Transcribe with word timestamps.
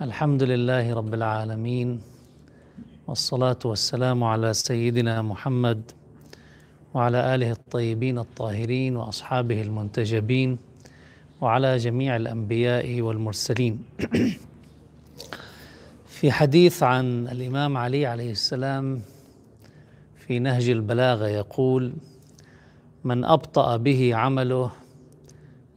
الحمد 0.00 0.42
لله 0.42 0.94
رب 0.94 1.14
العالمين 1.14 2.00
والصلاة 3.06 3.58
والسلام 3.64 4.24
على 4.24 4.54
سيدنا 4.54 5.22
محمد 5.22 5.82
وعلى 6.94 7.34
آله 7.34 7.50
الطيبين 7.50 8.18
الطاهرين 8.18 8.96
وأصحابه 8.96 9.62
المنتجبين 9.62 10.58
وعلى 11.40 11.76
جميع 11.76 12.16
الأنبياء 12.16 13.00
والمرسلين. 13.00 13.84
في 16.16 16.32
حديث 16.32 16.82
عن 16.82 17.28
الإمام 17.28 17.76
علي 17.76 18.06
عليه 18.06 18.30
السلام 18.30 19.02
في 20.16 20.38
نهج 20.38 20.68
البلاغة 20.68 21.28
يقول 21.28 21.92
من 23.04 23.24
أبطأ 23.24 23.76
به 23.76 24.14
عمله 24.14 24.70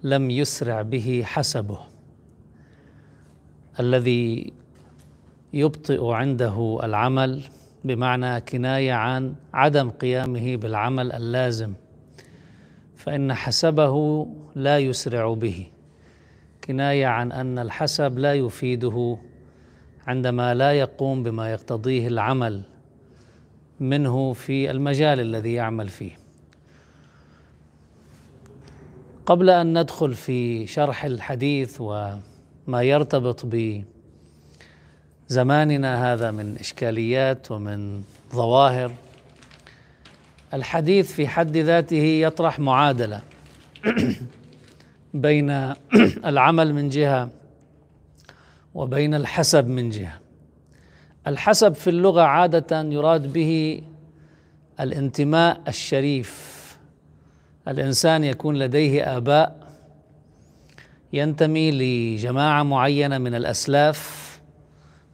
لم 0.04 0.32
يسرع 0.32 0.82
به 0.82 1.24
حسبه. 1.26 1.93
الذي 3.80 4.54
يبطئ 5.54 6.08
عنده 6.08 6.80
العمل 6.84 7.44
بمعنى 7.84 8.42
كناية 8.42 8.94
عن 8.94 9.36
عدم 9.54 9.90
قيامه 9.90 10.56
بالعمل 10.56 11.12
اللازم 11.12 11.74
فإن 12.96 13.34
حسبه 13.34 14.28
لا 14.56 14.80
يسرع 14.80 15.34
به. 15.34 15.68
كناية 16.64 17.06
عن 17.06 17.32
أن 17.32 17.60
الحسب 17.60 18.20
لا 18.20 18.34
يفيده 18.34 19.18
عندما 20.08 20.54
لا 20.54 20.72
يقوم 20.72 21.24
بما 21.24 21.52
يقتضيه 21.52 22.08
العمل 22.08 22.62
منه 23.80 24.34
في 24.34 24.72
المجال 24.72 25.20
الذي 25.20 25.54
يعمل 25.54 25.90
فيه. 25.90 26.18
قبل 29.26 29.50
أن 29.50 29.80
ندخل 29.80 30.14
في 30.14 30.68
شرح 30.68 31.06
الحديث 31.06 31.82
وما 32.68 32.82
يرتبط 32.84 33.46
بزماننا 35.30 36.14
هذا 36.14 36.32
من 36.32 36.58
إشكاليات 36.58 37.52
ومن 37.52 38.04
ظواهر. 38.34 38.92
الحديث 40.54 41.12
في 41.12 41.28
حد 41.28 41.58
ذاته 41.58 42.04
يطرح 42.04 42.60
معادلة 42.60 43.22
بين 45.14 45.50
العمل 46.32 46.74
من 46.74 46.90
جهة 46.90 47.30
وبين 48.76 49.14
الحسب 49.16 49.68
من 49.68 49.90
جهة. 49.90 50.20
الحسب 51.28 51.74
في 51.74 51.90
اللغة 51.90 52.22
عادة 52.22 52.82
يراد 52.82 53.34
به 53.34 53.82
الانتماء 54.80 55.62
الشريف. 55.68 56.54
الإنسان 57.68 58.24
يكون 58.24 58.56
لديه 58.56 59.18
آباء 59.18 59.63
ينتمي 61.14 61.72
لجماعة 61.72 62.64
معينة 62.64 63.18
من 63.18 63.36
الأسلاف 63.36 64.24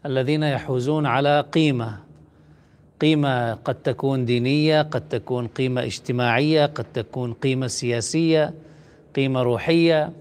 الذين 0.05 0.43
يحوزون 0.43 1.05
على 1.05 1.41
قيمة. 1.41 1.99
قيمة 3.01 3.53
قد 3.53 3.75
تكون 3.75 4.25
دينية 4.25 4.81
قد 4.81 5.09
تكون 5.09 5.47
قيمة 5.47 5.83
اجتماعية 5.83 6.65
قد 6.65 6.85
تكون 6.93 7.33
قيمة 7.33 7.67
سياسية 7.67 8.53
قيمة 9.15 9.41
روحية 9.41 10.13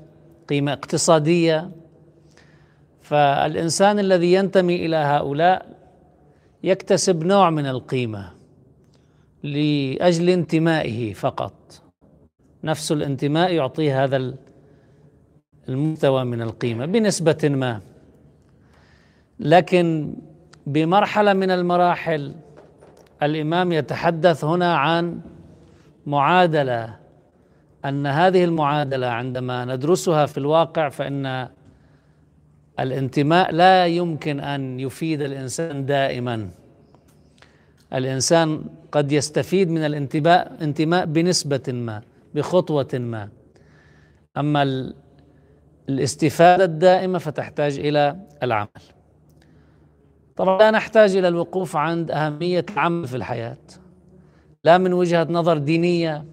قيمة 0.49 0.73
اقتصادية. 0.73 1.71
فالإنسان 3.03 3.99
الذي 3.99 4.33
ينتمي 4.33 4.87
إلى 4.87 4.97
هؤلاء 4.97 5.67
يكتسب 6.63 7.25
نوع 7.25 7.51
من 7.51 7.67
القيمة 7.67 8.31
لأجل 9.43 10.29
انتمائه 10.31 11.13
فقط. 11.13 11.83
نفس 12.65 12.93
الانتماء 12.93 13.53
يعطيه 13.53 14.05
هذا 14.05 14.35
المستوى 15.69 16.25
من 16.25 16.43
القيمة 16.43 16.87
بنسبة 16.87 17.39
ما. 17.45 17.81
لكن 19.41 20.15
بمرحلة 20.67 21.33
من 21.33 21.51
المراحل 21.51 22.35
الإمام 23.23 23.73
يتحدث 23.73 24.45
هنا 24.45 24.77
عن 24.77 25.21
معادلة 26.07 26.97
أن 27.85 28.07
هذه 28.07 28.45
المعادلة 28.45 29.07
عندما 29.07 29.65
ندرسها 29.65 30.27
في 30.27 30.39
الواقع 30.39 30.89
فإن 30.89 31.49
الانتماء 32.81 33.53
لا 33.53 33.87
يمكن 33.87 34.41
أن 34.41 34.81
يفيد 34.81 35.23
الإنسان 35.23 35.87
دائما. 35.87 36.49
الإنسان 37.95 38.65
قد 38.93 39.13
يستفيد 39.13 39.71
من 39.71 39.85
الانتماء 39.85 40.57
انتماء 40.61 41.05
بنسبة 41.07 41.63
ما 41.69 42.03
بخطوة 42.35 42.89
ما. 42.95 43.29
أما 44.37 44.93
الاستفادة 45.89 46.65
الدائمة 46.65 47.19
فتحتاج 47.19 47.79
إلى 47.79 48.17
العمل. 48.43 48.69
طبعا 50.37 50.59
لا 50.59 50.71
نحتاج 50.71 51.17
إلى 51.17 51.29
الوقوف 51.29 51.77
عند 51.77 52.11
أهمية 52.11 52.67
العمل 52.73 53.07
في 53.07 53.17
الحياة. 53.17 53.59
لا 54.65 54.79
من 54.79 54.93
وجهة 54.93 55.27
نظر 55.31 55.59
دينية 55.59 56.25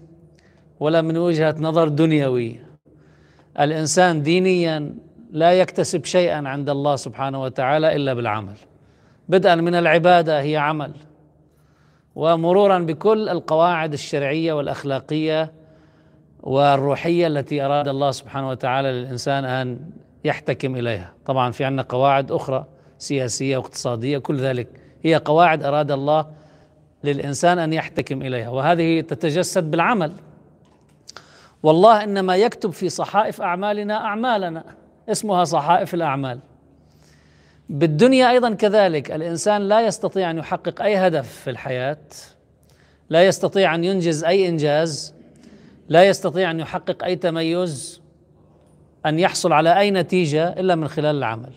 ولا 0.80 1.02
من 1.02 1.16
وجهة 1.16 1.54
نظر 1.58 1.88
دنيوية. 1.88 2.66
الإنسان 3.60 4.22
دينيا 4.22 4.94
لا 5.30 5.52
يكتسب 5.52 6.04
شيئا 6.04 6.48
عند 6.48 6.70
الله 6.70 6.96
سبحانه 6.96 7.42
وتعالى 7.42 7.96
إلا 7.96 8.14
بالعمل. 8.14 8.54
بدءا 9.28 9.54
من 9.54 9.74
العبادة 9.74 10.40
هي 10.40 10.56
عمل. 10.56 10.92
ومرورا 12.14 12.78
بكل 12.78 13.28
القواعد 13.28 13.92
الشرعية 13.92 14.52
والأخلاقية 14.52 15.52
والروحية 16.46 17.26
التي 17.26 17.62
أراد 17.62 17.88
الله 17.88 18.10
سبحانه 18.10 18.48
وتعالى 18.48 18.92
للإنسان 18.92 19.44
أن 19.44 19.80
يحتكم 20.24 20.76
إليها. 20.76 21.12
طبعا 21.26 21.50
في 21.50 21.64
عندنا 21.64 21.82
قواعد 21.82 22.32
أخرى 22.32 22.64
سياسية 22.98 23.56
واقتصاديه 23.56 24.18
كل 24.18 24.36
ذلك. 24.36 24.68
هي 25.02 25.16
قواعد 25.16 25.64
أراد 25.64 25.90
الله 25.90 26.26
للإنسان 27.04 27.58
أن 27.58 27.72
يحتكم 27.72 28.22
إليها 28.22 28.48
وهذه 28.48 29.00
تتجسد 29.00 29.70
بالعمل. 29.70 30.12
والله 31.62 32.04
إنما 32.04 32.36
يكتب 32.36 32.70
في 32.70 32.88
صحائف 32.88 33.40
أعمالنا 33.42 33.94
أعمالنا 33.94 34.64
اسمها 35.08 35.44
صحائف 35.44 35.94
الأعمال. 35.94 36.38
بالدنيا 37.68 38.30
أيضا 38.30 38.54
كذلك 38.54 39.10
الإنسان 39.12 39.62
لا 39.62 39.86
يستطيع 39.86 40.30
أن 40.30 40.38
يحقق 40.38 40.82
أي 40.82 40.96
هدف 40.96 41.28
في 41.28 41.50
الحياة 41.50 41.98
لا 43.10 43.26
يستطيع 43.26 43.74
أن 43.74 43.84
ينجز 43.84 44.24
أي 44.24 44.48
إنجاز 44.48 45.15
لا 45.88 46.04
يستطيع 46.04 46.50
أن 46.50 46.60
يحقق 46.60 47.04
أي 47.04 47.16
تميز 47.16 48.02
أن 49.06 49.18
يحصل 49.18 49.52
على 49.52 49.78
أي 49.78 49.90
نتيجة 49.90 50.48
إلا 50.48 50.74
من 50.74 50.88
خلال 50.88 51.16
العمل. 51.16 51.52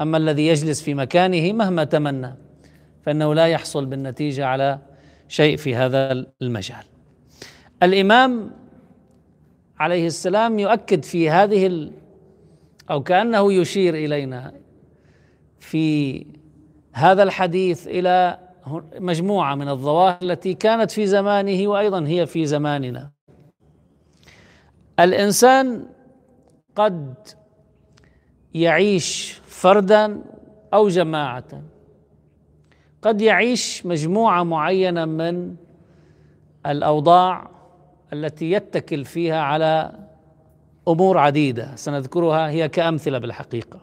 أما 0.00 0.16
الذي 0.16 0.46
يجلس 0.46 0.82
في 0.82 0.94
مكانه 0.94 1.52
مهما 1.52 1.84
تمنى 1.84 2.34
فإنه 3.06 3.34
لا 3.34 3.46
يحصل 3.46 3.86
بالنتيجة 3.86 4.46
على 4.46 4.78
شيء 5.28 5.56
في 5.56 5.76
هذا 5.76 6.24
المجال. 6.42 6.84
الإمام 7.82 8.50
عليه 9.78 10.06
السلام 10.06 10.58
يؤكد 10.58 11.04
في 11.04 11.30
هذه 11.30 11.90
أو 12.90 13.02
كأنه 13.02 13.52
يشير 13.52 13.94
إلينا 13.94 14.52
في 15.60 16.26
هذا 16.92 17.22
الحديث 17.22 17.86
إلى 17.86 18.38
مجموعة 18.98 19.54
من 19.54 19.68
الظواهر 19.68 20.18
التي 20.22 20.54
كانت 20.54 20.90
في 20.90 21.06
زمانه 21.06 21.68
وأيضا 21.68 22.06
هي 22.06 22.26
في 22.26 22.46
زماننا. 22.46 23.10
الإنسان 25.00 25.86
قد 26.76 27.14
يعيش 28.54 29.40
فردا 29.46 30.22
أو 30.74 30.88
جماعة. 30.88 31.62
قد 33.02 33.20
يعيش 33.20 33.86
مجموعة 33.86 34.42
معينة 34.42 35.04
من 35.04 35.56
الأوضاع 36.66 37.50
التي 38.12 38.50
يتكل 38.52 39.04
فيها 39.04 39.40
على 39.40 39.92
أمور 40.88 41.18
عديدة. 41.18 41.76
سنذكرها 41.76 42.48
هي 42.48 42.68
كأمثلة 42.68 43.18
بالحقيقة. 43.18 43.80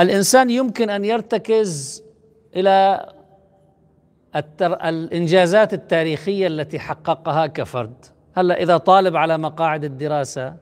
الإنسان 0.00 0.50
يمكن 0.50 0.90
أن 0.90 1.04
يرتكز 1.04 2.02
إلى. 2.56 3.06
الإنجازات 4.64 5.74
التاريخية 5.74 6.46
التي 6.46 6.78
حققها 6.78 7.46
كفرد. 7.46 8.04
هلا 8.36 8.62
إذا 8.62 8.76
طالب 8.76 9.16
على 9.16 9.38
مقاعد 9.38 9.84
الدراسة 9.84 10.54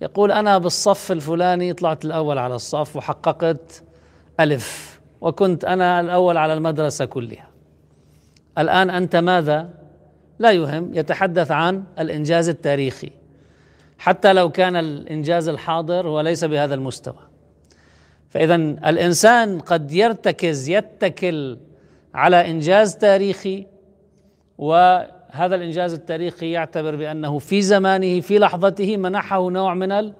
يقول 0.00 0.32
أنا 0.32 0.58
بالصف 0.58 1.12
الفلاني 1.12 1.72
طلعت 1.72 2.04
الأول 2.04 2.38
على 2.38 2.54
الصف 2.54 2.96
وحققت 2.96 3.82
ألف 4.40 5.00
وكنت 5.20 5.64
أنا 5.64 6.00
الأول 6.00 6.36
على 6.36 6.52
المدرسة 6.52 7.04
كلها. 7.04 7.48
الآن 8.58 8.90
أنت 8.90 9.16
ماذا؟ 9.16 9.68
لا 10.38 10.50
يهم 10.50 10.94
يتحدث 10.94 11.50
عن 11.50 11.84
الإنجاز 11.98 12.48
التاريخي. 12.48 13.10
حتى 13.98 14.32
لو 14.32 14.50
كان 14.50 14.76
الإنجاز 14.76 15.48
الحاضر 15.48 16.08
هو 16.08 16.20
ليس 16.20 16.44
بهذا 16.44 16.74
المستوى. 16.74 17.30
فاذا 18.30 18.54
الإنسان 18.54 19.60
قد 19.60 19.92
يرتكز 19.92 20.68
يتكل 20.68 21.58
على 22.14 22.50
إنجاز 22.50 22.96
تاريخي 22.96 23.66
وهذا 25.34 25.54
الإنجاز 25.54 25.94
التاريخي 25.94 26.50
يعتبر 26.50 26.96
بأنه 26.96 27.38
في 27.38 27.62
زمانه 27.62 28.20
في 28.20 28.38
لحظته 28.38 28.96
منحه 28.96 29.50
نوع 29.50 29.74
من 29.74 30.12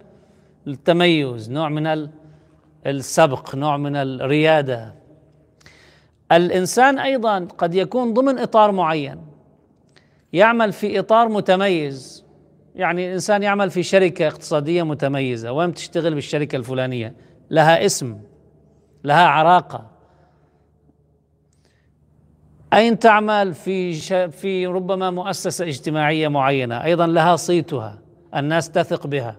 التميز 0.67 1.51
نوع 1.51 1.69
من 1.69 2.09
السبق 2.87 3.55
نوع 3.55 3.77
من 3.77 3.97
الريادة. 3.97 4.95
الإنسان 6.33 6.99
أيضا 6.99 7.49
قد 7.59 7.75
يكون 7.75 8.15
ضمن 8.15 8.39
إطار 8.39 8.73
معين. 8.73 9.19
يعمل 10.33 10.73
في 10.73 10.99
إطار 10.99 11.29
متميز. 11.29 12.25
يعني 12.75 13.07
الانسان 13.07 13.43
يعمل 13.43 13.71
في 13.71 13.83
شركة 13.83 14.29
اقتصادية 14.29 14.83
متميزة. 14.83 15.53
وين 15.53 15.75
تشتغل 15.75 16.15
بالشركة 16.15 16.57
الفلانية؟ 16.57 17.15
لها 17.51 17.87
اسم 17.87 18.19
لها 19.05 19.27
عراقة. 19.27 19.90
أين 22.75 22.99
تعمل 22.99 23.55
في 23.55 23.95
في 24.31 24.67
ربما 24.67 25.11
مؤسسة 25.11 25.65
اجتماعية 25.65 26.29
معينة؟ 26.29 26.85
أيضا 26.85 27.07
لها 27.07 27.37
صيتها 27.37 27.99
الناس 28.37 28.71
تثق 28.71 29.07
بها. 29.07 29.37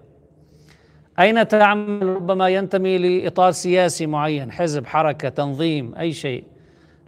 أين 1.18 1.48
تعمل 1.48 2.02
ربما 2.02 2.48
ينتمي 2.48 2.98
لإطار 2.98 3.52
سياسي 3.52 4.06
معين 4.06 4.52
حزب 4.52 4.86
حركة 4.86 5.28
تنظيم 5.28 5.94
أي 5.94 6.12
شيء؟ 6.12 6.44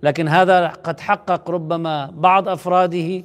لكن 0.03 0.29
هذا 0.29 0.67
قد 0.67 1.01
حقق 1.01 1.51
ربما 1.51 2.11
بعض 2.15 2.49
أفراده 2.49 3.25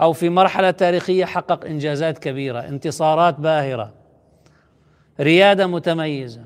أو 0.00 0.12
في 0.12 0.28
مرحلة 0.28 0.70
تاريخية 0.70 1.24
حقق 1.24 1.64
إنجازات 1.64 2.18
كبيرة 2.18 2.60
انتصارات 2.60 3.40
باهرة 3.40 3.92
ريادة 5.20 5.66
متميزة. 5.66 6.42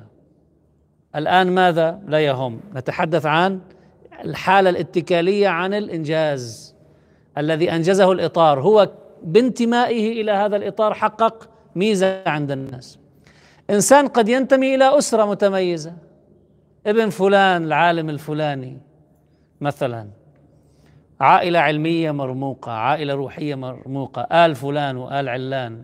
الآن 1.16 1.50
ماذا 1.50 2.00
لا 2.06 2.20
يهم؟ 2.20 2.60
نتحدث 2.74 3.26
عن 3.26 3.60
الحالة 4.24 4.70
الاتكالية 4.70 5.48
عن 5.48 5.74
الإنجاز 5.74 6.74
الذي 7.38 7.72
أنجزه 7.72 8.12
الإطار. 8.12 8.60
هو 8.60 8.90
بانتمائه 9.22 10.22
إلى 10.22 10.32
هذا 10.32 10.56
الإطار 10.56 10.94
حقق 10.94 11.48
ميزة 11.74 12.22
عند 12.26 12.50
الناس. 12.50 12.98
إنسان 13.70 14.08
قد 14.08 14.28
ينتمي 14.28 14.74
إلى 14.74 14.98
أسرة 14.98 15.24
متميزة. 15.24 15.92
ابن 16.86 17.08
فلان 17.08 17.64
العالم 17.64 18.10
الفلاني 18.10 18.78
مثلا. 19.60 20.08
عائلة 21.20 21.58
علمية 21.58 22.10
مرموقة 22.10 22.72
عائلة 22.72 23.14
روحية 23.14 23.54
مرموقة. 23.54 24.22
آل 24.22 24.54
فلان 24.54 24.96
وآل 24.96 25.28
علان 25.28 25.82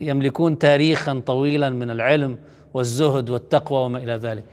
يملكون 0.00 0.58
تاريخا 0.58 1.22
طويلا 1.26 1.70
من 1.70 1.90
العلم 1.90 2.38
والزهد 2.74 3.30
والتقوى 3.30 3.84
وما 3.84 3.98
إلى 3.98 4.12
ذلك. 4.12 4.44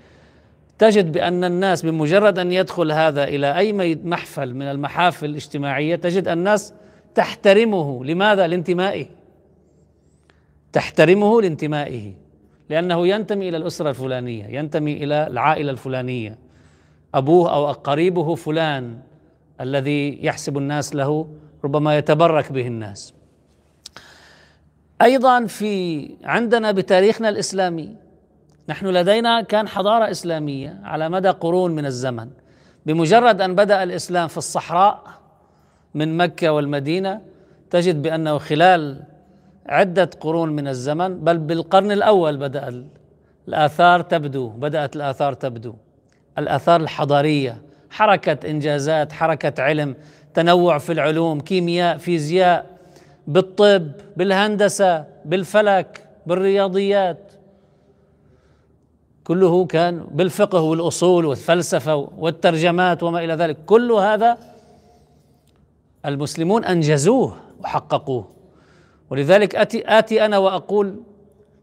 تجد 0.82 1.12
بأن 1.12 1.44
الناس 1.44 1.86
بمجرد 1.86 2.40
أن 2.40 2.52
يدخل 2.52 2.92
هذا 2.92 3.24
إلى 3.24 3.58
أي 3.58 3.96
محفل 3.96 4.54
من 4.54 4.62
المحافل 4.62 5.26
الاجتماعية 5.26 5.96
تجد 5.96 6.28
الناس 6.28 6.74
تحترمه. 7.16 8.06
لماذا؟ 8.06 8.48
لانتمائه. 8.48 9.06
تحترمه 10.74 11.42
لانتمائه. 11.42 12.14
لأنه 12.70 13.08
ينتمي 13.08 13.50
إلى 13.50 13.58
الأسرة 13.58 13.90
الفلانية 13.90 14.46
ينتمي 14.46 15.04
إلى 15.04 15.28
العائلة 15.28 15.72
الفلانية. 15.72 16.38
أبوه 17.16 17.54
أو 17.54 17.72
قريبه 17.72 18.36
فلان 18.36 19.00
الذي 19.62 20.26
يحسب 20.26 20.58
الناس 20.58 20.96
له 20.96 21.28
ربما 21.64 21.98
يتبرك 21.98 22.52
به 22.52 22.68
الناس. 22.68 23.14
أيضا 25.02 25.46
في 25.46 26.10
عندنا 26.24 26.72
بتاريخنا 26.72 27.30
الإسلامي 27.30 28.01
نحن 28.70 28.88
لدينا 28.88 29.42
كان 29.42 29.68
حضارة 29.68 30.12
إسلامية 30.12 30.80
على 30.84 31.10
مدى 31.10 31.30
قرون 31.30 31.72
من 31.72 31.86
الزمن 31.86 32.30
بمجرد 32.86 33.42
أن 33.42 33.56
بدأ 33.56 33.84
الإسلام 33.84 34.28
في 34.28 34.38
الصحراء 34.38 35.04
من 35.94 36.18
مكة 36.18 36.52
والمدينة 36.52 37.22
تجد 37.70 38.02
بأنه 38.02 38.38
خلال 38.38 39.04
عدة 39.66 40.10
قرون 40.20 40.50
من 40.50 40.68
الزمن 40.68 41.20
بل 41.20 41.38
بالقرن 41.38 41.92
الأول 41.92 42.38
بدأ 42.38 42.86
الآثار 43.48 44.02
تبدو 44.02 44.48
بدأت 44.50 44.96
الآثار 44.96 45.34
تبدو. 45.34 45.76
الآثار 46.38 46.82
الحضارية 46.82 47.62
حركة 47.90 48.50
إنجازات 48.50 49.12
حركة 49.12 49.64
علم 49.64 49.96
تنوع 50.34 50.78
في 50.78 50.92
العلوم 50.92 51.40
كيمياء 51.40 51.98
فيزياء 51.98 52.66
بالطب 53.28 53.92
بالهندسة 54.18 55.06
بالفلك 55.26 56.04
بالرياضيات. 56.26 57.31
كله 59.24 59.66
كان 59.66 60.08
بالفقه 60.12 60.62
والأصول 60.62 61.26
والفلسفة 61.26 61.96
والترجمات 61.96 63.04
وما 63.04 63.24
إلى 63.24 63.34
ذلك. 63.34 63.58
كل 63.66 63.92
هذا 63.92 64.38
المسلمون 66.06 66.66
أنجزوه 66.66 67.38
وحققوه. 67.60 68.28
ولذلك 69.10 69.56
أتي 69.56 69.84
آتي 70.00 70.26
أنا 70.26 70.38
وأقول 70.38 71.04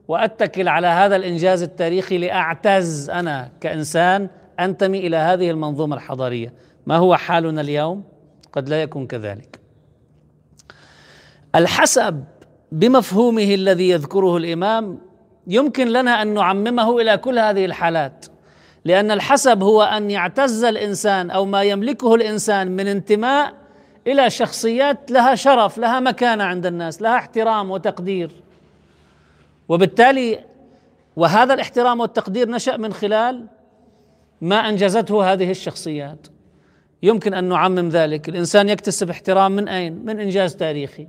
وأتكل 0.09 0.69
على 0.69 0.87
هذا 0.87 1.17
الإنجاز 1.17 1.63
التاريخي 1.63 2.19
لأعتز 2.19 3.11
أنا 3.11 3.51
كإنسان 3.61 4.29
أنتمي 4.61 5.07
إلى 5.07 5.17
هذه 5.17 5.51
المنظومة 5.51 5.97
الحضارية. 5.97 6.53
ما 6.87 6.97
هو 6.97 7.17
حالنا 7.17 7.61
اليوم؟ 7.61 8.05
قد 8.53 8.69
لا 8.69 8.83
يكون 8.83 9.07
كذلك. 9.07 9.59
الحسب 11.55 12.25
بمفهومه 12.73 13.55
الذي 13.55 13.91
يذكره 13.91 14.37
الإمام 14.37 14.99
يمكن 15.49 15.89
لنا 15.89 16.23
أن 16.23 16.35
نعممه 16.35 17.01
إلى 17.01 17.17
كل 17.17 17.39
هذه 17.39 17.65
الحالات 17.65 18.27
لأن 18.85 19.11
الحسب 19.11 19.63
هو 19.63 19.83
أن 19.83 20.11
يعتز 20.11 20.65
الإنسان 20.65 21.31
أو 21.31 21.45
ما 21.45 21.63
يملكه 21.63 22.15
الإنسان 22.15 22.77
من 22.77 22.87
انتماء 22.87 23.55
إلى 24.07 24.31
شخصيات 24.31 25.11
لها 25.11 25.35
شرف 25.35 25.79
لها 25.79 26.01
مكانة 26.01 26.45
عند 26.45 26.67
الناس 26.67 27.03
لها 27.03 27.17
احترام 27.17 27.71
وتقدير. 27.71 28.31
وبالتالي 29.69 30.45
وهذا 31.17 31.55
الاحترام 31.55 32.01
والتقدير 32.01 32.51
نشأ 32.51 32.77
من 32.77 32.93
خلال 32.93 33.47
ما 34.41 34.69
أنجزته 34.69 35.33
هذه 35.33 35.51
الشخصيات. 35.51 36.27
يمكن 37.03 37.35
أن 37.35 37.45
نعمم 37.45 37.89
ذلك. 37.89 38.29
الإنسان 38.29 38.69
يكتسب 38.69 39.11
احترام 39.11 39.53
من 39.53 39.69
أين؟ 39.69 40.05
من 40.05 40.21
إنجاز 40.21 40.57
تاريخي. 40.57 41.09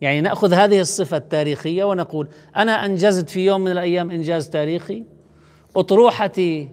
يعني 0.00 0.20
نأخذ 0.20 0.54
هذه 0.54 0.80
الصفة 0.80 1.16
التاريخية 1.16 1.84
ونقول 1.84 2.28
أنا 2.56 2.84
أنجزت 2.84 3.30
في 3.30 3.46
يوم 3.46 3.60
من 3.60 3.70
الأيام 3.70 4.10
إنجاز 4.10 4.50
تاريخي. 4.50 5.04
أطروحتي 5.76 6.68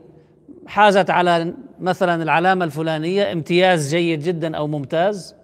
حازت 0.68 1.10
على 1.10 1.54
مثلا 1.80 2.24
العلامة 2.24 2.66
الفلانية 2.66 3.32
امتياز 3.32 3.96
جيد 3.96 4.24
جدا 4.24 4.58
أو 4.58 4.68
ممتاز. 4.68 5.36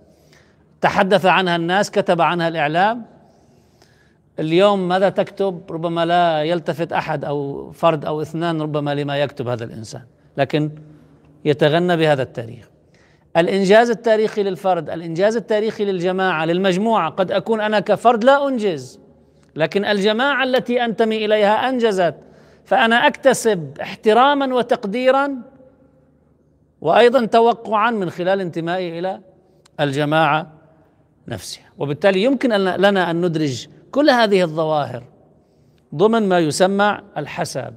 تحدث 0.81 1.25
عنها 1.25 1.55
الناس 1.55 1.91
كتب 1.91 2.21
عنها 2.21 2.47
الإعلام. 2.47 3.05
اليوم 4.39 4.87
ماذا 4.87 5.09
تكتب؟ 5.09 5.61
ربما 5.71 6.05
لا 6.05 6.43
يلتفت 6.43 6.93
أحد 6.93 7.25
أو 7.25 7.71
فرد 7.71 8.05
أو 8.05 8.21
اثنان 8.21 8.61
ربما 8.61 8.95
لما 8.95 9.17
يكتب 9.17 9.47
هذا 9.47 9.63
الإنسان 9.63 10.01
لكن 10.37 10.71
يتغنى 11.45 11.97
بهذا 11.97 12.23
التاريخ. 12.23 12.72
الإنجاز 13.37 13.89
التاريخي 13.89 14.43
للفرد 14.43 14.89
الإنجاز 14.89 15.35
التاريخي 15.35 15.85
للجماعة 15.85 16.45
للمجموعة. 16.45 17.09
قد 17.09 17.31
أكون 17.31 17.61
أنا 17.61 17.79
كفرد 17.79 18.23
لا 18.23 18.47
أنجز 18.47 18.99
لكن 19.55 19.85
الجماعة 19.85 20.43
التي 20.43 20.85
أنتمي 20.85 21.25
إليها 21.25 21.69
أنجزت. 21.69 22.15
فأنا 22.65 23.07
أكتسب 23.07 23.77
احتراما 23.81 24.55
وتقديرا 24.55 25.35
وأيضا 26.81 27.25
توقعا 27.25 27.91
من 27.91 28.09
خلال 28.09 28.41
انتمائي 28.41 28.99
إلى 28.99 29.19
الجماعة 29.79 30.51
نفسها. 31.27 31.65
وبالتالي 31.77 32.23
يمكن 32.23 32.49
لنا 32.53 33.11
أن 33.11 33.25
ندرج 33.25 33.67
كل 33.91 34.09
هذه 34.09 34.43
الظواهر 34.43 35.03
ضمن 35.95 36.29
ما 36.29 36.39
يسمى 36.39 36.99
الحسب 37.17 37.73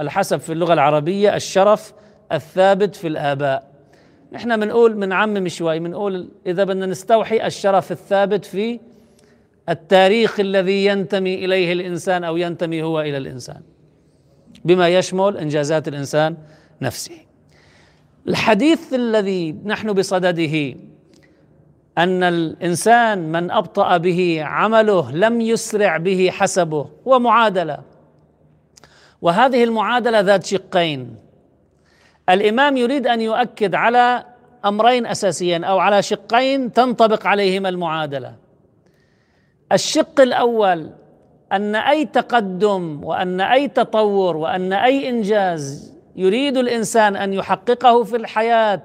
الحسب 0.00 0.40
في 0.40 0.52
اللغة 0.52 0.72
العربية 0.72 1.36
الشرف 1.36 1.92
الثابت 2.32 2.96
في 2.96 3.08
الآباء. 3.08 3.73
نحن 4.32 4.60
بنقول 4.60 4.94
بنعمم 4.94 5.48
شوي 5.48 5.78
بنقول 5.78 6.28
إذا 6.46 6.64
بدنا 6.64 6.86
نستوحي 6.86 7.46
الشرف 7.46 7.92
الثابت 7.92 8.44
في 8.44 8.80
التاريخ 9.68 10.40
الذي 10.40 10.86
ينتمي 10.86 11.44
إليه 11.44 11.72
الإنسان 11.72 12.24
أو 12.24 12.36
ينتمي 12.36 12.82
هو 12.82 13.00
إلى 13.00 13.16
الإنسان. 13.16 13.60
بما 14.64 14.88
يشمل 14.88 15.36
إنجازات 15.36 15.88
الإنسان 15.88 16.36
نفسه. 16.82 17.14
الحديث 18.28 18.94
الذي 18.94 19.52
نحن 19.64 19.92
بصدده 19.92 20.74
أن 21.98 22.22
الإنسان 22.22 23.32
من 23.32 23.50
أبطأ 23.50 23.96
به 23.96 24.42
عمله 24.42 25.12
لم 25.12 25.40
يسرع 25.40 25.96
به 25.96 26.30
حسبه 26.30 26.86
هو 27.08 27.18
معادلة. 27.18 27.78
وهذه 29.22 29.64
المعادلة 29.64 30.20
ذات 30.20 30.46
شقين. 30.46 31.23
الإمام 32.28 32.76
يريد 32.76 33.06
أن 33.06 33.20
يؤكد 33.20 33.74
على 33.74 34.24
أمرين 34.64 35.06
أساسيين 35.06 35.64
أو 35.64 35.78
على 35.78 36.02
شقين 36.02 36.72
تنطبق 36.72 37.26
عليهما 37.26 37.68
المعادلة. 37.68 38.34
الشق 39.72 40.20
الأول 40.20 40.90
أن 41.52 41.74
أي 41.74 42.04
تقدم 42.04 43.04
وأن 43.04 43.40
أي 43.40 43.68
تطور 43.68 44.36
وأن 44.36 44.72
أي 44.72 45.08
إنجاز 45.08 45.94
يريد 46.16 46.56
الإنسان 46.56 47.16
أن 47.16 47.32
يحققه 47.32 48.04
في 48.04 48.16
الحياة 48.16 48.82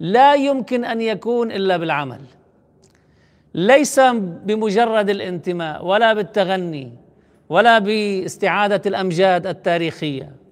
لا 0.00 0.34
يمكن 0.34 0.84
أن 0.84 1.00
يكون 1.00 1.52
إلا 1.52 1.76
بالعمل. 1.76 2.20
ليس 3.54 4.00
بمجرد 4.20 5.10
الانتماء 5.10 5.84
ولا 5.84 6.12
بالتغني 6.12 6.92
ولا 7.48 7.78
باستعادة 7.78 8.82
الأمجاد 8.86 9.46
التاريخية. 9.46 10.45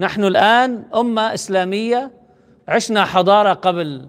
نحن 0.00 0.24
الآن 0.24 0.82
أمة 0.94 1.34
إسلامية 1.34 2.10
عشنا 2.68 3.04
حضارة 3.04 3.52
قبل 3.52 4.06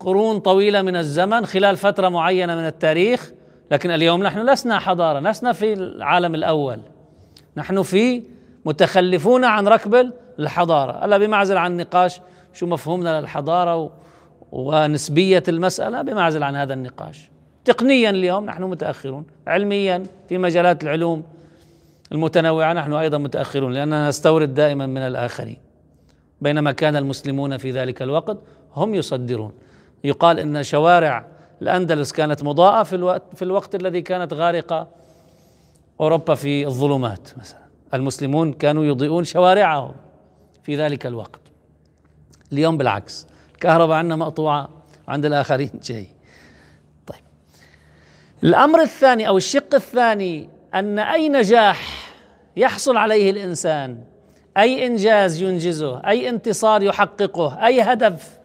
قرون 0.00 0.38
طويلة 0.38 0.82
من 0.82 0.96
الزمن 0.96 1.46
خلال 1.46 1.76
فترة 1.76 2.08
معينة 2.08 2.56
من 2.56 2.66
التاريخ 2.66 3.32
لكن 3.70 3.90
اليوم 3.90 4.22
نحن 4.22 4.50
لسنا 4.50 4.78
حضارة 4.78 5.20
لسنا 5.20 5.52
في 5.52 5.72
العالم 5.72 6.34
الأول. 6.34 6.80
نحن 7.56 7.82
في 7.82 8.22
متخلفون 8.64 9.44
عن 9.44 9.68
ركب 9.68 10.12
الحضارة. 10.38 11.04
ألا 11.04 11.18
بمعزل 11.18 11.56
عن 11.56 11.76
نقاش 11.76 12.20
شو 12.54 12.66
مفهومنا 12.66 13.20
للحضارة 13.20 13.90
ونسبية 14.52 15.42
المسألة؟ 15.48 16.02
بمعزل 16.02 16.42
عن 16.42 16.56
هذا 16.56 16.74
النقاش. 16.74 17.30
تقنيا 17.64 18.10
اليوم 18.10 18.44
نحن 18.44 18.62
متأخرون 18.62 19.26
علميا 19.46 20.02
في 20.28 20.38
مجالات 20.38 20.82
العلوم. 20.82 21.24
المتنوعة 22.12 22.72
نحن 22.72 22.92
أيضا 22.92 23.18
متأخرون 23.18 23.72
لأننا 23.72 24.08
نستورد 24.08 24.54
دائما 24.54 24.86
من 24.86 24.98
الآخرين. 24.98 25.58
بينما 26.40 26.72
كان 26.72 26.96
المسلمون 26.96 27.56
في 27.56 27.70
ذلك 27.70 28.02
الوقت 28.02 28.38
هم 28.76 28.94
يصدرون. 28.94 29.52
يقال 30.04 30.38
إن 30.38 30.62
شوارع 30.62 31.26
الأندلس 31.62 32.12
كانت 32.12 32.44
مضاءة 32.44 32.82
في 32.82 32.96
الوقت 32.96 33.22
في 33.34 33.42
الوقت 33.42 33.74
الذي 33.74 34.02
كانت 34.02 34.32
غارقة 34.32 34.88
أوروبا 36.00 36.34
في 36.34 36.66
الظلمات 36.66 37.28
مثلا. 37.38 37.60
المسلمون 37.94 38.52
كانوا 38.52 38.84
يضيئون 38.84 39.24
شوارعهم 39.24 39.92
في 40.62 40.76
ذلك 40.76 41.06
الوقت. 41.06 41.40
اليوم 42.52 42.76
بالعكس 42.76 43.26
الكهرباء 43.54 43.96
عندنا 43.96 44.16
مقطوعة 44.16 44.68
عند 45.08 45.24
الآخرين 45.26 45.70
شيء. 45.82 46.08
طيب. 47.06 47.20
الأمر 48.44 48.80
الثاني 48.82 49.28
أو 49.28 49.36
الشق 49.36 49.74
الثاني 49.74 50.48
أن 50.74 50.98
اي 50.98 51.28
نجاح 51.28 51.99
يحصل 52.56 52.96
عليه 52.96 53.30
الإنسان. 53.30 53.98
أي 54.56 54.86
إنجاز 54.86 55.42
ينجزه 55.42 56.00
أي 56.06 56.28
انتصار 56.28 56.82
يحققه 56.82 57.66
أي 57.66 57.80
هدف 57.80 58.38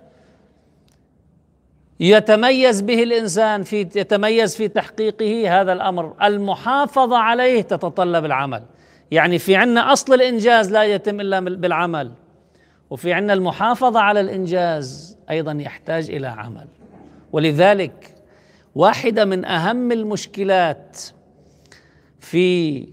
يتميز 2.00 2.82
به 2.82 3.04
الإنسان 3.04 3.64
في 3.64 3.80
يتميز 3.80 4.56
في 4.56 4.68
تحقيقه 4.68 5.62
هذا 5.62 5.74
الأمر. 5.74 6.14
المحافظة 6.24 7.18
عليه 7.18 7.62
تتطلب 7.62 8.26
العمل. 8.26 8.64
يعني 9.12 9.40
في 9.40 9.56
عنا 9.56 9.94
أصل 9.94 10.14
الإنجاز 10.14 10.72
لا 10.72 10.84
يتم 10.84 11.22
إلا 11.22 11.40
بالعمل. 11.40 12.12
وفي 12.90 13.14
عنا 13.14 13.34
المحافظة 13.34 14.00
على 14.00 14.22
الإنجاز 14.22 15.18
أيضا 15.30 15.52
يحتاج 15.52 16.10
إلى 16.10 16.28
عمل. 16.28 16.68
ولذلك 17.32 18.16
واحدة 18.76 19.26
من 19.26 19.46
أهم 19.46 19.92
المشكلات 19.92 20.98
في 22.20 22.88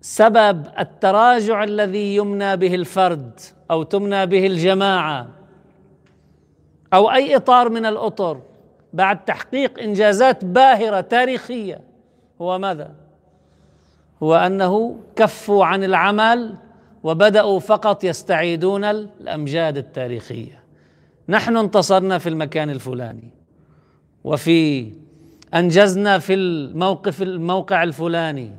سبب 0.00 0.66
التراجع 0.78 1.64
الذي 1.64 2.16
يمنى 2.16 2.56
به 2.56 2.74
الفرد 2.74 3.40
أو 3.70 3.82
تمنى 3.82 4.26
به 4.26 4.46
الجماعة 4.46 5.28
أو 6.92 7.10
أي 7.10 7.36
إطار 7.36 7.68
من 7.68 7.86
الأطر 7.86 8.40
بعد 8.92 9.24
تحقيق 9.24 9.80
إنجازات 9.80 10.44
باهرة 10.44 11.00
تاريخية 11.00 11.80
هو 12.40 12.58
ماذا؟ 12.58 12.94
هو 14.22 14.34
أنه 14.34 15.00
كفوا 15.16 15.64
عن 15.64 15.84
العمل 15.84 16.54
وبدأوا 17.02 17.60
فقط 17.60 18.04
يستعيدون 18.04 18.84
الأمجاد 18.84 19.76
التاريخية. 19.76 20.62
نحن 21.28 21.56
انتصرنا 21.56 22.18
في 22.18 22.28
المكان 22.28 22.70
الفلاني 22.70 23.30
وفي 24.24 24.92
أنجزنا 25.54 26.18
في 26.18 26.34
الموقف 26.34 27.22
الموقع 27.22 27.82
الفلاني. 27.82 28.52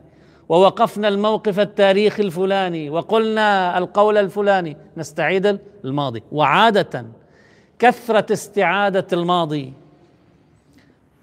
ووقفنا 0.50 1.08
الموقف 1.08 1.60
التاريخي 1.60 2.24
الفلاني 2.24 2.89
وقلنا 2.89 3.77
القول 3.77 4.18
الفلاني. 4.18 4.77
نستعيد 4.98 5.60
الماضي. 5.86 6.24
وعادة 6.32 7.06
كثرة 7.79 8.34
استعادة 8.34 9.08
الماضي 9.13 9.74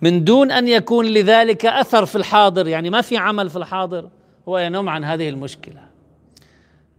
من 0.02 0.24
دون 0.24 0.50
أن 0.50 0.68
يكون 0.68 1.06
لذلك 1.06 1.66
أثر 1.66 2.06
في 2.06 2.16
الحاضر. 2.16 2.68
يعني 2.68 2.90
ما 2.90 3.00
في 3.00 3.16
عمل 3.16 3.50
في 3.50 3.56
الحاضر 3.56 4.08
هو 4.48 4.58
ينم 4.58 4.88
عن 4.88 5.04
هذه 5.04 5.28
المشكلة. 5.28 5.80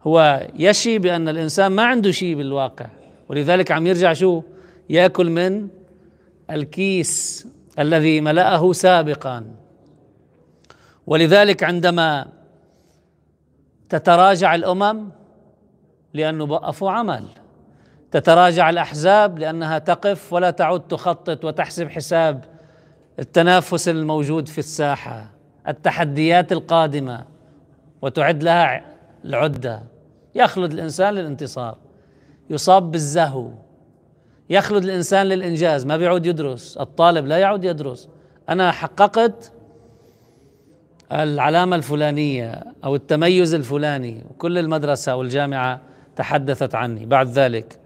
هو 0.04 0.48
يشي 0.56 1.00
بأن 1.00 1.30
الإنسان 1.30 1.72
ما 1.72 1.84
عنده 1.84 2.12
شيء 2.12 2.36
بالواقع. 2.36 2.86
ولذلك 3.30 3.72
عم 3.72 3.88
يرجع 3.88 4.14
شو؟ 4.14 4.42
يأكل 4.90 5.30
من 5.30 5.68
الكيس 6.52 7.48
الذي 7.80 8.22
ملأه 8.22 8.74
سابقا. 8.74 9.46
ولذلك 11.08 11.64
عندما 11.64 12.28
تتراجع 13.90 14.56
الأمم 14.56 15.10
لأنه 16.14 16.44
وقفوا 16.44 16.92
عمل 16.92 17.26
تتراجع 18.12 18.70
الأحزاب 18.70 19.40
لأنها 19.40 19.80
تقف 19.80 20.34
ولا 20.34 20.52
تعود 20.52 20.82
تخطط 20.82 21.46
وتحسب 21.46 21.90
حساب 21.90 22.46
التنافس 23.20 23.90
الموجود 23.90 24.48
في 24.48 24.58
الساحة 24.58 25.30
التحديات 25.68 26.52
القادمة 26.52 27.26
وتعد 28.02 28.44
لها 28.44 28.86
العدة. 29.26 29.84
يخلد 30.36 30.72
الإنسان 30.72 31.14
للانتصار 31.14 31.78
يصاب 32.50 32.92
بالزهو 32.92 33.50
يخلد 34.50 34.84
الإنسان 34.84 35.26
للإنجاز. 35.26 35.86
ما 35.86 35.98
بيعود 35.98 36.26
يدرس 36.26 36.78
الطالب 36.78 37.26
لا 37.26 37.38
يعود 37.38 37.64
يدرس. 37.64 38.10
أنا 38.50 38.72
حققت 38.72 39.52
العلامة 41.12 41.76
الفلانية 41.76 42.64
أو 42.84 42.96
التميز 42.96 43.54
الفلاني 43.54 44.24
وكل 44.30 44.58
المدرسة 44.58 45.16
والجامعة 45.16 45.82
تحدثت 46.16 46.76
عني. 46.76 47.06
بعد 47.06 47.28
ذلك 47.28 47.80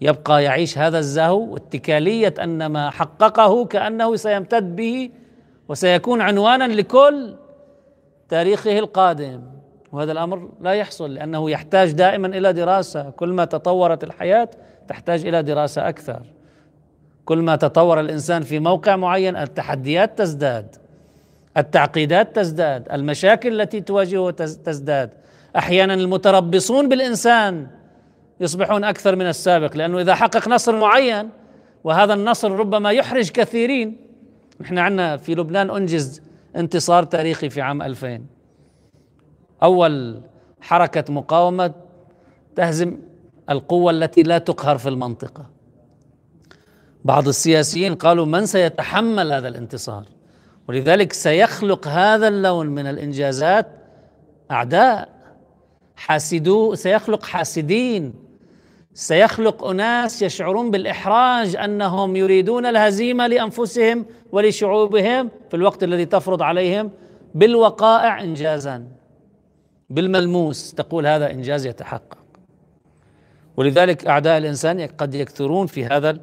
يبقى 0.00 0.44
يعيش 0.44 0.78
هذا 0.78 0.98
الزهو 0.98 1.52
واتكاليه 1.52 2.34
أن 2.42 2.66
ما 2.66 2.90
حققه 2.90 3.64
كأنه 3.64 4.16
سيمتد 4.16 4.76
به 4.76 5.10
وسيكون 5.68 6.20
عنوانا 6.20 6.64
لكل 6.68 7.34
تاريخه 8.28 8.78
القادم. 8.78 9.42
وهذا 9.92 10.12
الأمر 10.12 10.48
لا 10.60 10.72
يحصل 10.72 11.14
لأنه 11.14 11.50
يحتاج 11.50 11.90
دائما 11.92 12.26
إلى 12.26 12.52
دراسة. 12.52 13.10
كل 13.10 13.28
ما 13.28 13.44
تطورت 13.44 14.04
الحياة 14.04 14.48
تحتاج 14.88 15.26
إلى 15.26 15.42
دراسة 15.42 15.88
أكثر. 15.88 16.22
كل 17.24 17.38
ما 17.38 17.56
تطور 17.56 18.00
الإنسان 18.00 18.42
في 18.42 18.58
موقع 18.58 18.96
معين 18.96 19.36
التحديات 19.36 20.18
تزداد. 20.18 20.76
التعقيدات 21.58 22.36
تزداد 22.36 22.92
المشاكل 22.92 23.60
التي 23.60 23.80
تواجهه 23.80 24.30
تزداد. 24.30 25.10
أحيانا 25.56 25.94
المتربصون 25.94 26.88
بالإنسان 26.88 27.66
يصبحون 28.40 28.84
أكثر 28.84 29.16
من 29.16 29.26
السابق 29.26 29.76
لأنه 29.76 30.00
إذا 30.00 30.14
حقق 30.14 30.48
نصر 30.48 30.76
معين 30.76 31.28
وهذا 31.84 32.14
النصر 32.14 32.50
ربما 32.50 32.90
يحرج 32.90 33.30
كثيرين. 33.30 33.96
نحن 34.60 34.78
عندنا 34.78 35.16
في 35.16 35.34
لبنان 35.34 35.70
أنجز 35.70 36.22
انتصار 36.56 37.04
تاريخي 37.04 37.50
في 37.50 37.60
عام 37.60 37.82
2000 37.82 38.20
أول 39.62 40.20
حركة 40.60 41.12
مقاومة 41.12 41.74
تهزم 42.56 42.98
القوة 43.50 43.90
التي 43.90 44.22
لا 44.22 44.38
تقهر 44.38 44.78
في 44.78 44.88
المنطقة. 44.88 45.46
بعض 47.04 47.28
السياسيين 47.28 47.94
قالوا 47.94 48.26
من 48.26 48.46
سيتحمل 48.46 49.32
هذا 49.32 49.48
الانتصار؟ 49.48 50.04
ولذلك 50.68 51.12
سيخلق 51.12 51.88
هذا 51.88 52.28
اللون 52.28 52.66
من 52.66 52.86
الإنجازات 52.86 53.66
أعداء 54.50 55.08
حاسدو 55.96 56.74
سيخلق 56.74 57.24
حاسدين 57.24 58.14
سيخلق 58.94 59.64
أناس 59.64 60.22
يشعرون 60.22 60.70
بالإحراج 60.70 61.56
أنهم 61.56 62.16
يريدون 62.16 62.66
الهزيمة 62.66 63.26
لأنفسهم 63.26 64.06
ولشعوبهم 64.32 65.30
في 65.50 65.56
الوقت 65.56 65.82
الذي 65.82 66.04
تفرض 66.04 66.42
عليهم 66.42 66.90
بالوقائع 67.34 68.22
انجازا 68.22 68.88
بالملموس 69.90 70.74
تقول 70.74 71.06
هذا 71.06 71.30
إنجاز 71.30 71.66
يتحقق. 71.66 72.18
ولذلك 73.56 74.06
أعداء 74.06 74.38
الإنسان 74.38 74.86
قد 74.86 75.14
يكثرون 75.14 75.66
في 75.66 75.86
هذا 75.86 76.18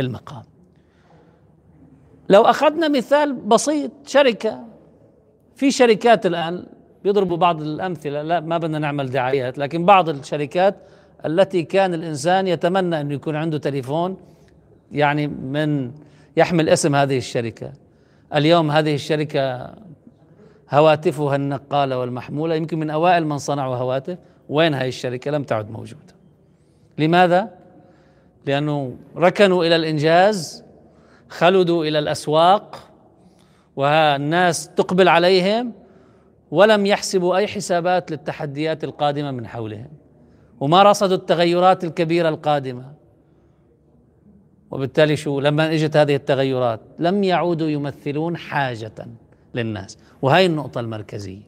المقام. 0.00 0.42
لو 2.28 2.42
أخذنا 2.42 2.88
مثال 2.88 3.32
بسيط 3.32 3.90
شركة. 4.06 4.64
في 5.56 5.70
شركات 5.70 6.26
الآن 6.26 6.66
بيضربوا 7.04 7.36
بعض 7.36 7.62
الأمثلة 7.62 8.22
لا 8.22 8.40
ما 8.40 8.58
بدنا 8.58 8.78
نعمل 8.78 9.10
دعايات 9.10 9.58
لكن 9.58 9.84
بعض 9.84 10.08
الشركات 10.08 10.74
التي 11.26 11.62
كان 11.62 11.94
الإنسان 11.94 12.46
يتمنى 12.46 13.00
انه 13.00 13.14
يكون 13.14 13.36
عنده 13.36 13.58
تليفون 13.58 14.16
يعني 14.92 15.26
من 15.26 15.92
يحمل 16.36 16.68
اسم 16.68 16.94
هذه 16.94 17.18
الشركة. 17.18 17.72
اليوم 18.34 18.70
هذه 18.70 18.94
الشركة 18.94 19.74
هواتفها 20.70 21.36
النقالة 21.36 21.98
والمحمولة 21.98 22.54
يمكن 22.54 22.78
من 22.78 22.90
أوائل 22.90 23.26
من 23.26 23.38
صنعوا 23.38 23.76
هواتف. 23.76 24.18
وين 24.48 24.74
هذه 24.74 24.88
الشركة؟ 24.88 25.30
لم 25.30 25.42
تعد 25.42 25.70
موجودة. 25.70 26.14
لماذا؟ 26.98 27.50
لأنه 28.46 28.96
ركنوا 29.16 29.64
إلى 29.64 29.76
الإنجاز 29.76 30.64
خلدوا 31.28 31.84
إلى 31.84 31.98
الأسواق 31.98 32.90
والناس 33.76 34.68
تقبل 34.68 35.08
عليهم 35.08 35.72
ولم 36.50 36.86
يحسبوا 36.86 37.36
أي 37.36 37.46
حسابات 37.46 38.10
للتحديات 38.10 38.84
القادمة 38.84 39.30
من 39.30 39.46
حولهم 39.46 39.88
وما 40.60 40.82
رصدوا 40.82 41.16
التغيرات 41.16 41.84
الكبيرة 41.84 42.28
القادمة. 42.28 42.92
وبالتالي 44.70 45.16
شو؟ 45.16 45.40
لما 45.40 45.72
إجت 45.72 45.96
هذه 45.96 46.14
التغيرات 46.14 46.80
لم 46.98 47.24
يعودوا 47.24 47.68
يمثلون 47.68 48.36
حاجة 48.36 49.06
للناس. 49.54 49.98
وهي 50.22 50.46
النقطة 50.46 50.80
المركزية. 50.80 51.42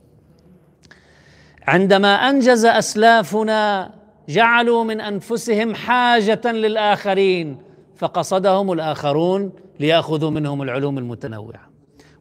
عندما 1.67 2.09
أنجز 2.09 2.65
أسلافنا 2.65 3.91
جعلوا 4.29 4.85
من 4.85 5.01
أنفسهم 5.01 5.75
حاجة 5.75 6.41
للآخرين 6.45 7.59
فقصدهم 7.97 8.73
الآخرون 8.73 9.53
ليأخذوا 9.81 10.31
منهم 10.31 10.63
العلوم 10.63 10.99
المتنوعة 10.99 11.71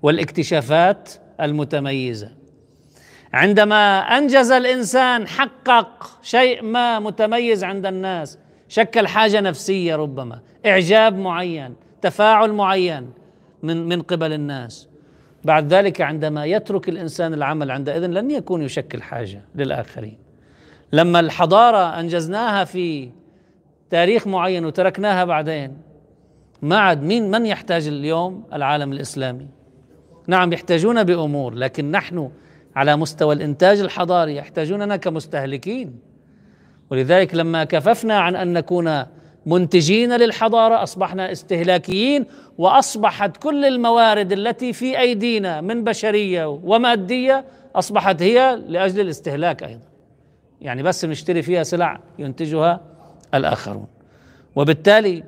والاكتشافات 0.01 1.09
المتميزة. 1.41 2.31
عندما 3.33 3.99
أنجز 3.99 4.51
الإنسان 4.51 5.27
حقق 5.27 6.19
شيء 6.21 6.63
ما 6.63 6.99
متميز 6.99 7.63
عند 7.63 7.85
الناس 7.85 8.39
شكل 8.67 9.07
حاجة 9.07 9.41
نفسية 9.41 9.95
ربما 9.95 10.39
إعجاب 10.65 11.17
معين 11.17 11.75
تفاعل 12.01 12.51
معين 12.51 13.09
من 13.63 13.87
من 13.87 14.01
قبل 14.01 14.33
الناس. 14.33 14.87
بعد 15.43 15.73
ذلك 15.73 16.01
عندما 16.01 16.45
يترك 16.45 16.89
الإنسان 16.89 17.33
العمل 17.33 17.71
عندئذ 17.71 18.05
لن 18.05 18.31
يكون 18.31 18.61
يشكل 18.61 19.01
حاجة 19.01 19.41
للآخرين. 19.55 20.17
لما 20.93 21.19
الحضارة 21.19 21.99
أنجزناها 21.99 22.63
في 22.63 23.09
تاريخ 23.89 24.27
معين 24.27 24.65
وتركناها 24.65 25.25
بعدين 25.25 25.77
ما 26.61 26.77
عاد 26.77 27.03
مين 27.03 27.31
من 27.31 27.45
يحتاج 27.45 27.87
اليوم 27.87 28.43
العالم 28.53 28.91
الإسلامي؟ 28.91 29.47
نعم 30.27 30.53
يحتاجون 30.53 31.03
بأمور 31.03 31.53
لكن 31.53 31.91
نحن 31.91 32.31
على 32.75 32.95
مستوى 32.95 33.35
الإنتاج 33.35 33.79
الحضاري 33.79 34.35
يحتاجوننا 34.35 34.95
كمستهلكين. 34.95 35.99
ولذلك 36.89 37.35
لما 37.35 37.63
كففنا 37.63 38.19
عن 38.19 38.35
أن 38.35 38.53
نكون 38.53 39.03
منتجين 39.45 40.13
للحضارة 40.13 40.83
أصبحنا 40.83 41.31
استهلاكيين 41.31 42.25
وأصبحت 42.57 43.37
كل 43.37 43.65
الموارد 43.65 44.31
التي 44.31 44.73
في 44.73 44.99
أيدينا 44.99 45.61
من 45.61 45.83
بشرية 45.83 46.45
ومادية 46.45 47.45
أصبحت 47.75 48.21
هي 48.21 48.61
لأجل 48.67 48.99
الاستهلاك 48.99 49.63
أيضا. 49.63 49.81
يعني 50.61 50.83
بس 50.83 51.05
نشتري 51.05 51.41
فيها 51.41 51.63
سلع 51.63 51.99
ينتجها 52.19 52.81
الآخرون. 53.33 53.87
وبالتالي 54.55 55.23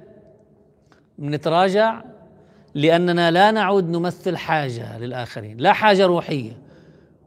نتراجع 1.19 2.01
لأننا 2.75 3.31
لا 3.31 3.51
نعود 3.51 3.89
نمثل 3.89 4.37
حاجة 4.37 4.97
للآخرين 4.99 5.57
لا 5.57 5.73
حاجة 5.73 6.05
روحية. 6.05 6.51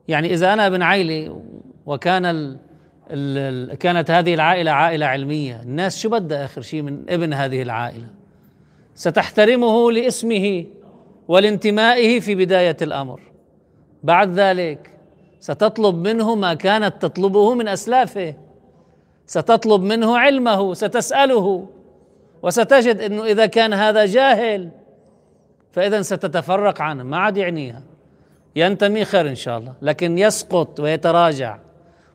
يعني 0.08 0.34
إذا 0.34 0.52
أنا 0.52 0.66
ابن 0.66 0.82
عيلي 0.82 1.36
وكان 1.86 2.24
ال 2.24 2.58
ال 3.10 3.74
كانت 3.74 4.10
هذه 4.10 4.34
العائلة 4.34 4.70
عائلة 4.70 5.06
علمية 5.06 5.62
الناس 5.62 5.98
شو 5.98 6.08
بدها 6.08 6.44
آخر 6.44 6.62
شيء 6.62 6.82
من 6.82 7.04
ابن 7.08 7.32
هذه 7.32 7.62
العائلة؟ 7.62 8.06
ستحترمه 8.94 9.92
لاسمه 9.92 10.64
ولانتمائه 11.28 12.20
في 12.20 12.34
بداية 12.34 12.76
الأمر. 12.82 13.20
بعد 14.02 14.38
ذلك 14.38 14.90
ستطلب 15.40 15.94
منه 15.94 16.34
ما 16.34 16.54
كانت 16.54 16.94
تطلبه 17.00 17.54
من 17.54 17.68
أسلافه. 17.68 18.34
ستطلب 19.26 19.82
منه 19.82 20.18
علمه 20.18 20.74
ستسأله. 20.74 21.68
وستجد 22.42 23.00
إنه 23.00 23.24
إذا 23.24 23.46
كان 23.46 23.72
هذا 23.72 24.06
جاهل 24.06 24.70
فاذا 25.72 26.02
ستتفرق 26.02 26.80
عنه 26.80 27.02
ما 27.02 27.16
عاد 27.16 27.36
يعنيها. 27.36 27.82
ينتمي 28.56 29.04
خير 29.04 29.28
إن 29.28 29.34
شاء 29.34 29.58
الله 29.58 29.74
لكن 29.82 30.18
يسقط 30.18 30.80
ويتراجع 30.80 31.58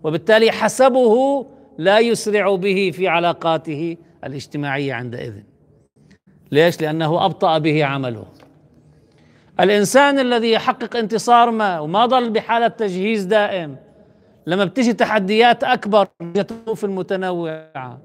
وبالتالي 0.03 0.51
حسبه 0.51 1.45
لا 1.77 1.99
يسرع 1.99 2.55
به 2.55 2.91
في 2.93 3.07
علاقاته 3.07 3.97
الاجتماعية 4.23 4.93
عندئذ. 4.93 5.33
ليش؟ 6.51 6.81
لأنه 6.81 7.25
أبطأ 7.25 7.57
به 7.57 7.85
عمله. 7.85 8.25
الإنسان 9.59 10.19
الذي 10.19 10.51
يحقق 10.51 10.97
انتصار 10.97 11.51
ما 11.51 11.79
وما 11.79 12.05
ضل 12.05 12.29
بحالة 12.29 12.67
تجهيز 12.67 13.23
دائم 13.23 13.75
لما 14.47 14.65
بتجي 14.65 14.93
تحديات 14.93 15.63
أكبر 15.63 16.07
الظروف 16.21 16.85
المتنوعة. 16.85 17.99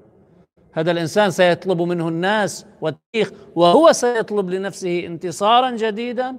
هذا 0.73 0.91
الإنسان 0.91 1.31
سيطلب 1.31 1.81
منه 1.81 2.07
الناس 2.07 2.65
والتاريخ 2.81 3.31
وهو 3.55 3.91
سيطلب 3.91 4.49
لنفسه 4.49 5.05
انتصارا 5.05 5.71
جديدا 5.71 6.35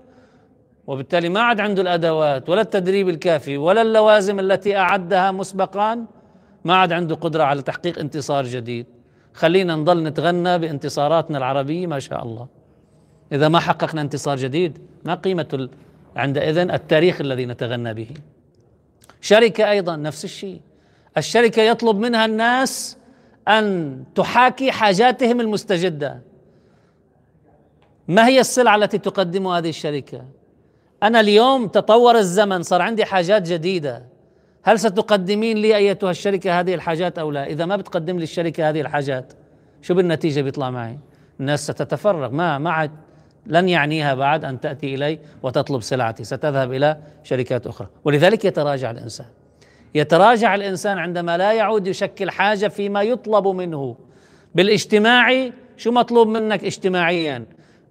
وبالتالي 0.86 1.28
ما 1.28 1.40
عاد 1.40 1.60
عنده 1.60 1.82
الأدوات 1.82 2.48
ولا 2.48 2.60
التدريب 2.60 3.08
الكافي 3.08 3.56
ولا 3.56 3.82
اللوازم 3.82 4.40
التي 4.40 4.76
أعدها 4.76 5.30
مسبقا 5.30 6.06
ما 6.64 6.74
عاد 6.74 6.92
عنده 6.92 7.14
قدرة 7.14 7.44
على 7.44 7.62
تحقيق 7.62 7.98
انتصار 7.98 8.44
جديد. 8.44 8.86
خلينا 9.34 9.76
نضل 9.76 10.02
نتغنى 10.02 10.58
بانتصاراتنا 10.58 11.38
العربية 11.38 11.86
ما 11.86 11.98
شاء 11.98 12.22
الله. 12.22 12.46
إذا 13.32 13.48
ما 13.48 13.60
حققنا 13.60 14.00
انتصار 14.00 14.36
جديد 14.36 14.78
ما 15.04 15.14
قيمة 15.14 15.68
عندئذ 16.16 16.58
التاريخ 16.58 17.20
الذي 17.20 17.46
نتغنى 17.46 17.94
به. 17.94 18.08
شركة 19.20 19.70
أيضا 19.70 19.96
نفس 19.96 20.24
الشيء. 20.24 20.60
الشركة 21.16 21.62
يطلب 21.62 21.96
منها 21.96 22.26
الناس 22.26 22.96
أن 23.48 23.96
تحاكي 24.14 24.72
حاجاتهم 24.72 25.40
المستجدة. 25.40 26.20
ما 28.08 28.26
هي 28.26 28.40
السلعه 28.40 28.76
التي 28.76 28.98
تقدمها 28.98 29.58
هذه 29.58 29.68
الشركة؟ 29.68 30.24
أنا 31.02 31.20
اليوم 31.20 31.68
تطور 31.68 32.18
الزمن 32.18 32.62
صار 32.62 32.82
عندي 32.82 33.04
حاجات 33.04 33.42
جديدة. 33.52 34.02
هل 34.62 34.80
ستقدمين 34.80 35.58
لي 35.58 35.76
أيتها 35.76 36.10
الشركة 36.10 36.60
هذه 36.60 36.74
الحاجات 36.74 37.18
أو 37.18 37.30
لا؟ 37.30 37.46
إذا 37.46 37.66
ما 37.66 37.76
بتقدم 37.76 38.16
لي 38.16 38.22
الشركة 38.22 38.68
هذه 38.68 38.80
الحاجات 38.80 39.32
شو 39.82 39.94
بالنتيجة 39.94 40.40
بيطلع 40.40 40.70
معي؟ 40.70 40.98
الناس 41.40 41.62
ستتفرغ. 41.64 42.30
ما 42.30 42.58
ما 42.58 42.70
عاد 42.70 42.90
لن 43.46 43.68
يعنيها 43.68 44.14
بعد 44.14 44.44
أن 44.44 44.60
تأتي 44.60 44.94
إلي 44.94 45.18
وتطلب 45.42 45.82
سلعتي. 45.82 46.24
ستذهب 46.24 46.72
إلى 46.72 46.96
شركات 47.22 47.66
أخرى. 47.66 47.88
ولذلك 48.04 48.44
يتراجع 48.44 48.90
الإنسان. 48.90 49.26
يتراجع 49.94 50.54
الإنسان 50.54 50.98
عندما 50.98 51.38
لا 51.38 51.52
يعود 51.52 51.86
يشكل 51.86 52.30
حاجة 52.30 52.68
فيما 52.68 53.02
يطلب 53.02 53.48
منه. 53.48 53.96
بالاجتماعي 54.54 55.52
شو 55.76 55.90
مطلوب 55.90 56.28
منك 56.28 56.64
اجتماعيا؟ 56.64 57.44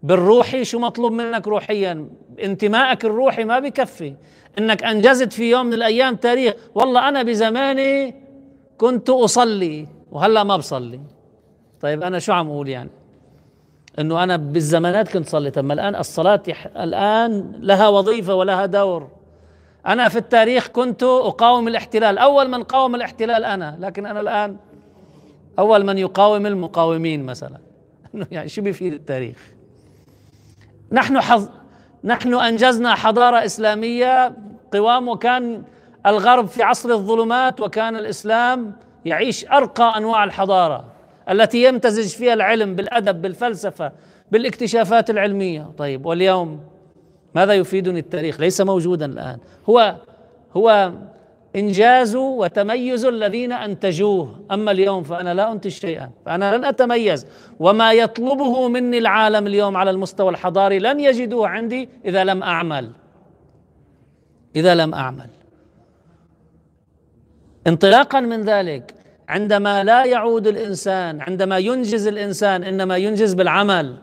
بالروحي 0.03 0.65
شو 0.65 0.79
مطلوب 0.79 1.11
منك 1.11 1.47
روحيا؟ 1.47 2.07
انتمائك 2.43 3.05
الروحي 3.05 3.43
ما 3.43 3.59
بكفي. 3.59 4.13
إنك 4.57 4.83
أنجزت 4.83 5.33
في 5.33 5.49
يوم 5.49 5.65
من 5.65 5.73
الأيام 5.73 6.15
تاريخ 6.15 6.53
والله 6.75 7.09
أنا 7.09 7.23
بزماني 7.23 8.15
كنت 8.77 9.09
أصلي 9.09 9.87
وهلأ 10.11 10.43
ما 10.43 10.57
بصلي. 10.57 10.99
طيب 11.81 12.03
أنا 12.03 12.19
شو 12.19 12.33
عم 12.33 12.49
أقول 12.49 12.69
يعني؟ 12.69 12.89
إنه 13.99 14.23
أنا 14.23 14.37
بالزمانات 14.37 15.09
كنت 15.09 15.29
صليت 15.29 15.57
أما 15.57 15.73
الآن 15.73 15.95
الصلاة 15.95 16.43
الآن 16.77 17.51
لها 17.59 17.87
وظيفة 17.87 18.35
ولها 18.35 18.65
دور. 18.65 19.07
أنا 19.87 20.09
في 20.09 20.17
التاريخ 20.17 20.67
كنت 20.67 21.03
أقاوم 21.03 21.67
الاحتلال 21.67 22.17
أول 22.17 22.49
من 22.49 22.63
قاوم 22.63 22.95
الاحتلال 22.95 23.43
أنا 23.43 23.77
لكن 23.79 24.05
أنا 24.05 24.19
الآن 24.19 24.57
أول 25.59 25.85
من 25.85 25.97
يقاوم 25.97 26.45
المقاومين 26.45 27.25
مثلا. 27.25 27.57
يعني 28.31 28.49
شو 28.49 28.61
بيفيد 28.61 28.93
التاريخ؟ 28.93 29.37
نحن 30.91 31.21
حظ 31.21 31.49
نحن 32.03 32.33
أنجزنا 32.33 32.95
حضارة 32.95 33.45
إسلامية 33.45 34.33
قوام 34.73 35.07
وكان 35.07 35.63
الغرب 36.05 36.47
في 36.47 36.63
عصر 36.63 36.89
الظلمات 36.89 37.61
وكان 37.61 37.95
الإسلام 37.95 38.75
يعيش 39.05 39.45
أرقى 39.45 39.97
أنواع 39.97 40.23
الحضارة 40.23 40.85
التي 41.29 41.63
يمتزج 41.63 42.17
فيها 42.17 42.33
العلم 42.33 42.75
بالأدب 42.75 43.21
بالفلسفة 43.21 43.91
بالاكتشافات 44.31 45.09
العلمية. 45.09 45.71
طيب 45.77 46.05
واليوم 46.05 46.59
ماذا 47.35 47.53
يفيدني 47.53 47.99
التاريخ؟ 47.99 48.39
ليس 48.39 48.61
موجودا 48.61 49.05
الآن. 49.05 49.37
هو 49.69 49.95
هو 50.57 50.91
إنجاز 51.55 52.15
وتميز 52.15 53.05
الذين 53.05 53.51
أنتجوه. 53.51 54.39
أما 54.51 54.71
اليوم 54.71 55.03
فأنا 55.03 55.33
لا 55.33 55.51
أنتج 55.51 55.71
شيئا 55.71 56.09
فأنا 56.25 56.57
لن 56.57 56.65
أتميز. 56.65 57.27
وما 57.59 57.93
يطلبه 57.93 58.67
مني 58.67 58.97
العالم 58.97 59.47
اليوم 59.47 59.77
على 59.77 59.91
المستوى 59.91 60.29
الحضاري 60.29 60.79
لن 60.79 60.99
يجدوه 60.99 61.47
عندي 61.47 61.89
إذا 62.05 62.23
لم 62.23 62.43
أعمل. 62.43 62.91
إذا 64.55 64.75
لم 64.75 64.93
أعمل. 64.93 65.29
انطلاقا 67.67 68.19
من 68.19 68.41
ذلك 68.41 68.93
عندما 69.27 69.83
لا 69.83 70.05
يعود 70.05 70.47
الإنسان 70.47 71.21
عندما 71.21 71.57
ينجز 71.57 72.07
الإنسان 72.07 72.63
إنما 72.63 72.97
ينجز 72.97 73.33
بالعمل. 73.33 73.97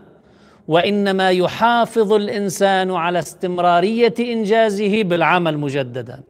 وإنما 0.70 1.30
يحافظ 1.30 2.12
الإنسان 2.12 2.90
على 2.90 3.18
استمرارية 3.18 4.14
إنجازه 4.20 5.02
بالعمل 5.02 5.58
مجددا. 5.58 6.20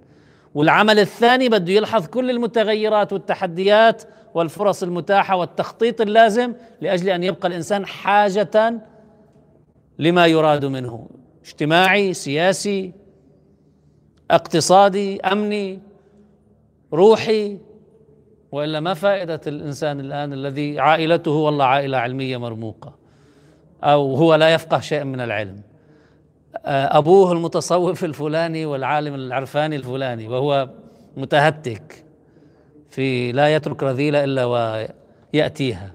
والعمل 0.55 0.99
الثاني 0.99 1.49
بده 1.49 1.73
يلحظ 1.73 2.07
كل 2.07 2.31
المتغيرات 2.31 3.13
والتحديات 3.13 4.03
والفرص 4.35 4.83
المتاحة 4.83 5.37
والتخطيط 5.37 6.01
اللازم 6.01 6.55
لأجل 6.81 7.09
أن 7.09 7.25
يبقى 7.25 7.49
الإنسان 7.49 7.87
حاجة 7.87 8.81
لما 9.99 10.27
يراد 10.27 10.65
منه 10.65 11.09
اجتماعي 11.45 12.15
سياسي 12.15 12.93
اقتصادي 14.31 15.21
أمني 15.21 15.81
روحي 16.93 17.59
وإلا 18.53 18.81
ما 18.81 18.95
فائدة 18.95 19.41
الإنسان 19.47 20.01
الآن 20.01 20.33
الذي 20.33 20.81
عائلته 20.81 21.31
والله 21.31 21.65
عائلة 21.65 21.99
علمية 21.99 22.37
مرموقة؟ 22.37 23.00
أو 23.85 24.15
هو 24.15 24.35
لا 24.35 24.55
يفقه 24.55 24.81
شيئا 24.81 25.05
من 25.05 25.21
العلم. 25.21 25.61
أبوه 26.65 27.33
المتصوف 27.33 28.05
الفلاني 28.05 28.67
والعالم 28.67 29.15
العرفاني 29.15 29.77
الفلاني 29.77 30.29
وهو 30.29 30.69
متهتك 31.17 32.05
في 32.91 33.33
لا 33.33 33.55
يترك 33.55 33.83
رذيلة 33.83 34.25
إلا 34.25 34.45
ويأتيها. 34.45 35.93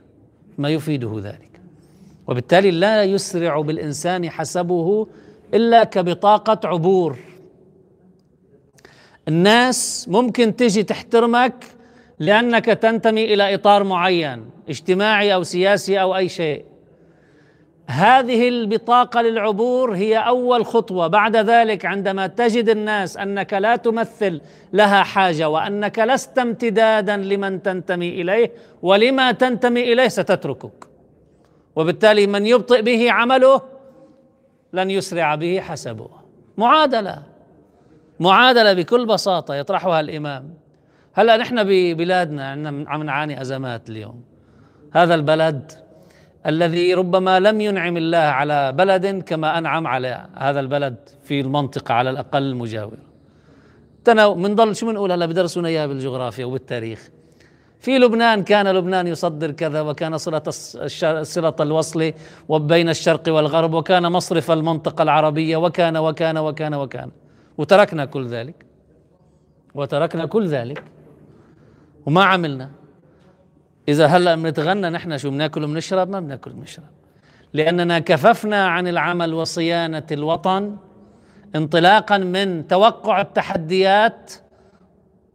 ما 0.57 0.69
يفيده 0.69 1.19
ذلك. 1.23 1.61
وبالتالي 2.27 2.71
لا 2.71 3.03
يسرع 3.03 3.61
بالإنسان 3.61 4.29
حسبه 4.29 5.07
إلا 5.53 5.83
كبطاقة 5.83 6.67
عبور. 6.67 7.19
الناس 9.27 10.09
ممكن 10.09 10.55
تجي 10.55 10.83
تحترمك 10.83 11.65
لأنك 12.19 12.65
تنتمي 12.65 13.33
إلى 13.33 13.53
إطار 13.53 13.83
معين 13.83 14.49
اجتماعي 14.69 15.33
أو 15.33 15.43
سياسي 15.43 16.01
أو 16.01 16.15
أي 16.15 16.29
شيء. 16.29 16.65
هذه 17.87 18.49
البطاقة 18.49 19.21
للعبور 19.21 19.95
هي 19.95 20.17
أول 20.17 20.65
خطوة. 20.65 21.07
بعد 21.07 21.35
ذلك 21.35 21.85
عندما 21.85 22.27
تجد 22.27 22.69
الناس 22.69 23.17
أنك 23.17 23.53
لا 23.53 23.75
تمثل 23.75 24.41
لها 24.73 25.03
حاجة 25.03 25.49
وأنك 25.49 25.99
لست 25.99 26.39
امتدادا 26.39 27.17
لمن 27.17 27.63
تنتمي 27.63 28.21
إليه 28.21 28.51
ولما 28.81 29.31
تنتمي 29.31 29.93
إليه 29.93 30.07
ستتركك. 30.07 30.87
وبالتالي 31.75 32.27
من 32.27 32.45
يبطئ 32.45 32.81
به 32.81 33.11
عمله 33.11 33.61
لن 34.73 34.89
يسرع 34.91 35.35
به 35.35 35.59
حسبه. 35.59 36.09
معادلة. 36.57 37.23
معادلة 38.19 38.73
بكل 38.73 39.05
بساطة 39.05 39.55
يطرحها 39.55 39.99
الإمام. 39.99 40.53
هلأ 41.13 41.37
نحن 41.37 41.63
ببلادنا 41.63 42.49
عم 42.87 43.03
نعاني 43.03 43.41
أزمات 43.41 43.89
اليوم. 43.89 44.23
هذا 44.93 45.15
البلد 45.15 45.71
الذي 46.47 46.93
ربما 46.93 47.39
لم 47.39 47.61
ينعم 47.61 47.97
الله 47.97 48.17
على 48.17 48.71
بلد 48.71 49.23
كما 49.23 49.57
أنعم 49.57 49.87
على 49.87 50.25
هذا 50.35 50.59
البلد 50.59 50.95
في 51.23 51.41
المنطقة 51.41 51.93
على 51.93 52.09
الأقل 52.09 52.43
المجاوره 52.43 53.05
من 54.35 54.55
ضل 54.55 54.75
شو 54.75 54.85
بنقول 54.87 55.11
هلا؟ 55.11 55.25
بدرسونا 55.25 55.67
إياها 55.67 55.87
بالجغرافيا 55.87 56.45
وبالتاريخ. 56.45 57.09
في 57.79 57.97
لبنان 57.97 58.43
كان 58.43 58.67
لبنان 58.67 59.07
يصدر 59.07 59.51
كذا 59.51 59.81
وكان 59.81 60.17
صلة 60.17 60.43
صلة 61.23 61.55
الوصل 61.59 62.13
وبين 62.49 62.89
الشرق 62.89 63.23
والغرب 63.27 63.73
وكان 63.73 64.11
مصرف 64.11 64.51
المنطقة 64.51 65.01
العربية 65.01 65.57
وكان 65.57 65.97
وكان 65.97 66.37
وكان 66.37 66.73
وكان. 66.73 67.11
وتركنا 67.57 68.05
كل 68.05 68.27
ذلك. 68.27 68.65
وتركنا 69.75 70.25
كل 70.25 70.47
ذلك. 70.47 70.83
وما 72.05 72.23
عملنا. 72.23 72.69
إذا 73.87 74.05
هلأ 74.05 74.35
بنتغنى 74.35 74.89
نحن 74.89 75.17
شو 75.17 75.29
بناكل 75.29 75.63
وبنشرب؟ 75.63 76.09
ما 76.09 76.19
بناكل 76.19 76.51
وبنشرب. 76.51 76.85
لأننا 77.53 77.99
كففنا 77.99 78.67
عن 78.67 78.87
العمل 78.87 79.33
وصيانة 79.33 80.03
الوطن 80.11 80.75
انطلاقا 81.55 82.17
من 82.17 82.67
توقع 82.67 83.21
التحديات 83.21 84.33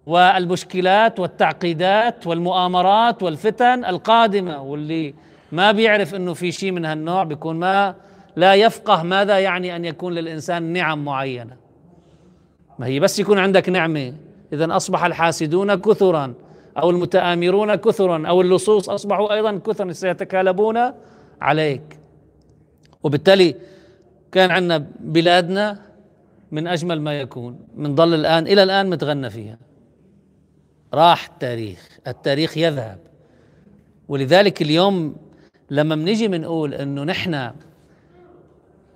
والمشكلات 0.07 1.21
والتعقيدات 1.21 2.27
والمؤامرات 2.27 3.23
والفتن 3.23 3.85
القادمة 3.85 4.63
واللي 4.63 5.15
ما 5.53 5.73
بيعرف 5.73 6.15
إنه 6.15 6.35
في 6.35 6.53
شيء 6.53 6.73
من 6.73 6.85
هالنوع 6.85 7.25
بيكون 7.25 7.57
ما 7.57 7.95
لا 8.37 8.55
يفقه 8.55 9.03
ماذا 9.03 9.39
يعني 9.39 9.77
أن 9.77 9.85
يكون 9.85 10.13
للإنسان 10.13 10.63
نعم 10.63 11.05
معينة. 11.05 11.57
ما 12.79 12.87
هي 12.87 13.01
بس 13.01 13.19
يكون 13.19 13.39
عندك 13.39 13.69
نعمة 13.69 14.15
اذا 14.53 14.77
أصبح 14.77 15.05
الحاسدون 15.05 15.75
كثرا. 15.75 16.35
أو 16.79 16.91
المتآمرون 16.91 17.75
كثرا 17.75 18.29
أو 18.29 18.41
اللصوص 18.41 18.91
أصبحوا 18.91 19.35
أيضا 19.35 19.59
كثرا 19.67 19.93
سيتكالبون 19.93 20.79
عليك. 21.41 21.99
وبالتالي 23.03 23.55
كان 24.33 24.51
عندنا 24.51 24.87
بلادنا 25.01 25.81
من 26.51 26.67
أجمل 26.67 27.01
ما 27.01 27.21
يكون 27.21 27.59
ضل 27.79 28.15
الآن 28.15 28.47
إلى 28.47 28.63
الآن 28.63 28.91
متغنى 28.91 29.31
فيها. 29.31 29.59
راح 30.95 31.29
التاريخ 31.29 31.99
التاريخ 32.07 32.59
يذهب. 32.59 32.99
ولذلك 34.09 34.63
اليوم 34.63 35.17
لما 35.71 35.95
بنيجي 35.95 36.29
بنقول 36.29 36.75
إنه 36.75 37.05
نحن 37.05 37.51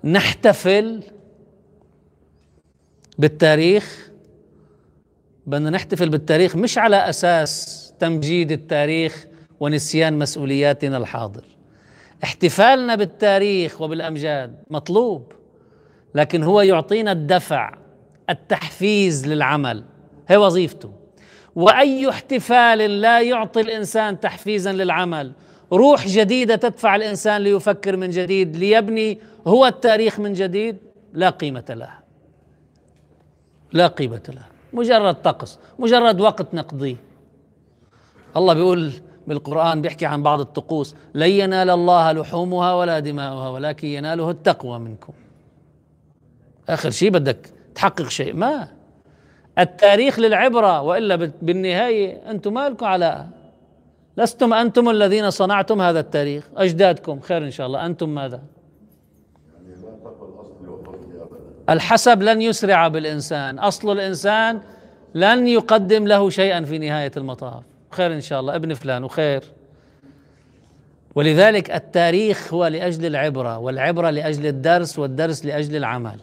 نحتفل 0.03 1.03
بالتاريخ 3.17 4.11
بدنا 5.47 5.69
نحتفل 5.69 6.09
بالتاريخ 6.09 6.55
مش 6.55 6.77
على 6.77 6.95
أساس 6.95 7.93
تمجيد 7.99 8.51
التاريخ 8.51 9.25
ونسيان 9.59 10.19
مسؤولياتنا 10.19 10.97
الحاضر. 10.97 11.43
احتفالنا 12.23 12.95
بالتاريخ 12.95 13.81
وبالأمجاد 13.81 14.55
مطلوب 14.69 15.31
لكن 16.15 16.43
هو 16.43 16.61
يعطينا 16.61 17.11
الدفع 17.11 17.77
التحفيز 18.29 19.27
للعمل. 19.27 19.83
هي 20.27 20.37
وظيفته. 20.37 20.93
وأي 21.55 22.09
احتفال 22.09 23.01
لا 23.01 23.21
يعطي 23.21 23.61
الإنسان 23.61 24.19
تحفيزا 24.19 24.73
للعمل. 24.73 25.31
روح 25.73 26.07
جديدة 26.07 26.55
تدفع 26.55 26.95
الإنسان 26.95 27.41
ليفكر 27.41 27.97
من 27.97 28.09
جديد 28.09 28.55
ليبني 28.55 29.19
هو 29.47 29.65
التاريخ 29.65 30.19
من 30.19 30.33
جديد 30.33 30.77
لا 31.13 31.29
قيمة 31.29 31.65
له 31.69 31.89
لا 33.73 33.87
قيمة 33.87 34.21
له 34.29 34.54
مجرد 34.75 35.15
طقس 35.15 35.59
مجرد 35.79 36.21
وقت 36.21 36.53
نقضيه 36.53 36.95
الله 38.37 38.53
بيقول 38.53 38.93
بالقرآن 39.27 39.81
بيحكي 39.81 40.05
عن 40.05 40.23
بعض 40.23 40.39
الطقوس 40.39 40.95
لن 41.13 41.29
ينال 41.29 41.69
الله 41.69 42.11
لحومها 42.11 42.73
ولا 42.73 42.99
دماؤها 42.99 43.49
ولكن 43.49 43.87
يناله 43.87 44.29
التقوى 44.29 44.79
منكم. 44.79 45.13
آخر 46.69 46.89
شيء 46.89 47.11
بدك 47.11 47.49
تحقق 47.75 48.07
شيء. 48.07 48.33
ما. 48.33 48.67
التاريخ 49.59 50.19
للعبرة 50.19 50.81
وإلا 50.81 51.31
بالنهاية 51.41 52.31
أنتم 52.31 52.53
ما 52.53 52.69
لكم 52.69 52.85
علاقة 52.85 53.27
لستم 54.17 54.53
أنتم 54.53 54.89
الذين 54.89 55.29
صنعتم 55.29 55.81
هذا 55.81 55.99
التاريخ. 55.99 56.43
أجدادكم 56.57 57.19
خير 57.19 57.45
إن 57.45 57.51
شاء 57.51 57.67
الله. 57.67 57.85
أنتم 57.85 58.09
ماذا؟ 58.09 58.41
الحسب 61.69 62.23
لن 62.23 62.41
يسرع 62.41 62.87
بالإنسان. 62.87 63.59
أصل 63.59 63.91
الإنسان 63.91 64.61
لن 65.15 65.47
يقدم 65.47 66.07
له 66.07 66.29
شيئا 66.29 66.63
في 66.63 66.77
نهاية 66.77 67.11
المطاف. 67.17 67.63
خير 67.91 68.13
إن 68.13 68.21
شاء 68.21 68.39
الله. 68.39 68.55
ابن 68.55 68.73
فلان 68.73 69.03
وخير. 69.03 69.43
ولذلك 71.15 71.71
التاريخ 71.71 72.53
هو 72.53 72.67
لأجل 72.67 73.05
العبرة 73.05 73.57
والعبرة 73.57 74.09
لأجل 74.09 74.45
الدرس 74.45 74.99
والدرس 74.99 75.45
لأجل 75.45 75.75
العمل. 75.75 76.19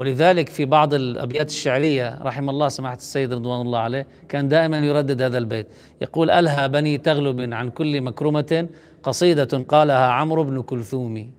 ولذلك 0.00 0.48
في 0.48 0.64
بعض 0.64 0.94
الأبيات 0.94 1.48
الشعرية 1.48 2.18
رحم 2.22 2.50
الله 2.50 2.68
سماحة 2.68 2.96
السيد 2.96 3.32
رضوان 3.32 3.60
الله 3.60 3.78
عليه 3.78 4.06
كان 4.28 4.48
دائما 4.48 4.78
يردد 4.78 5.22
هذا 5.22 5.38
البيت. 5.38 5.66
يقول 6.02 6.30
ألهى 6.30 6.68
بني 6.68 6.98
تغلب 6.98 7.52
عن 7.52 7.70
كل 7.70 8.00
مكرمة 8.00 8.68
قصيدة 9.02 9.64
قالها 9.68 10.06
عمرو 10.06 10.44
بن 10.44 10.62
كلثوم. 10.62 11.30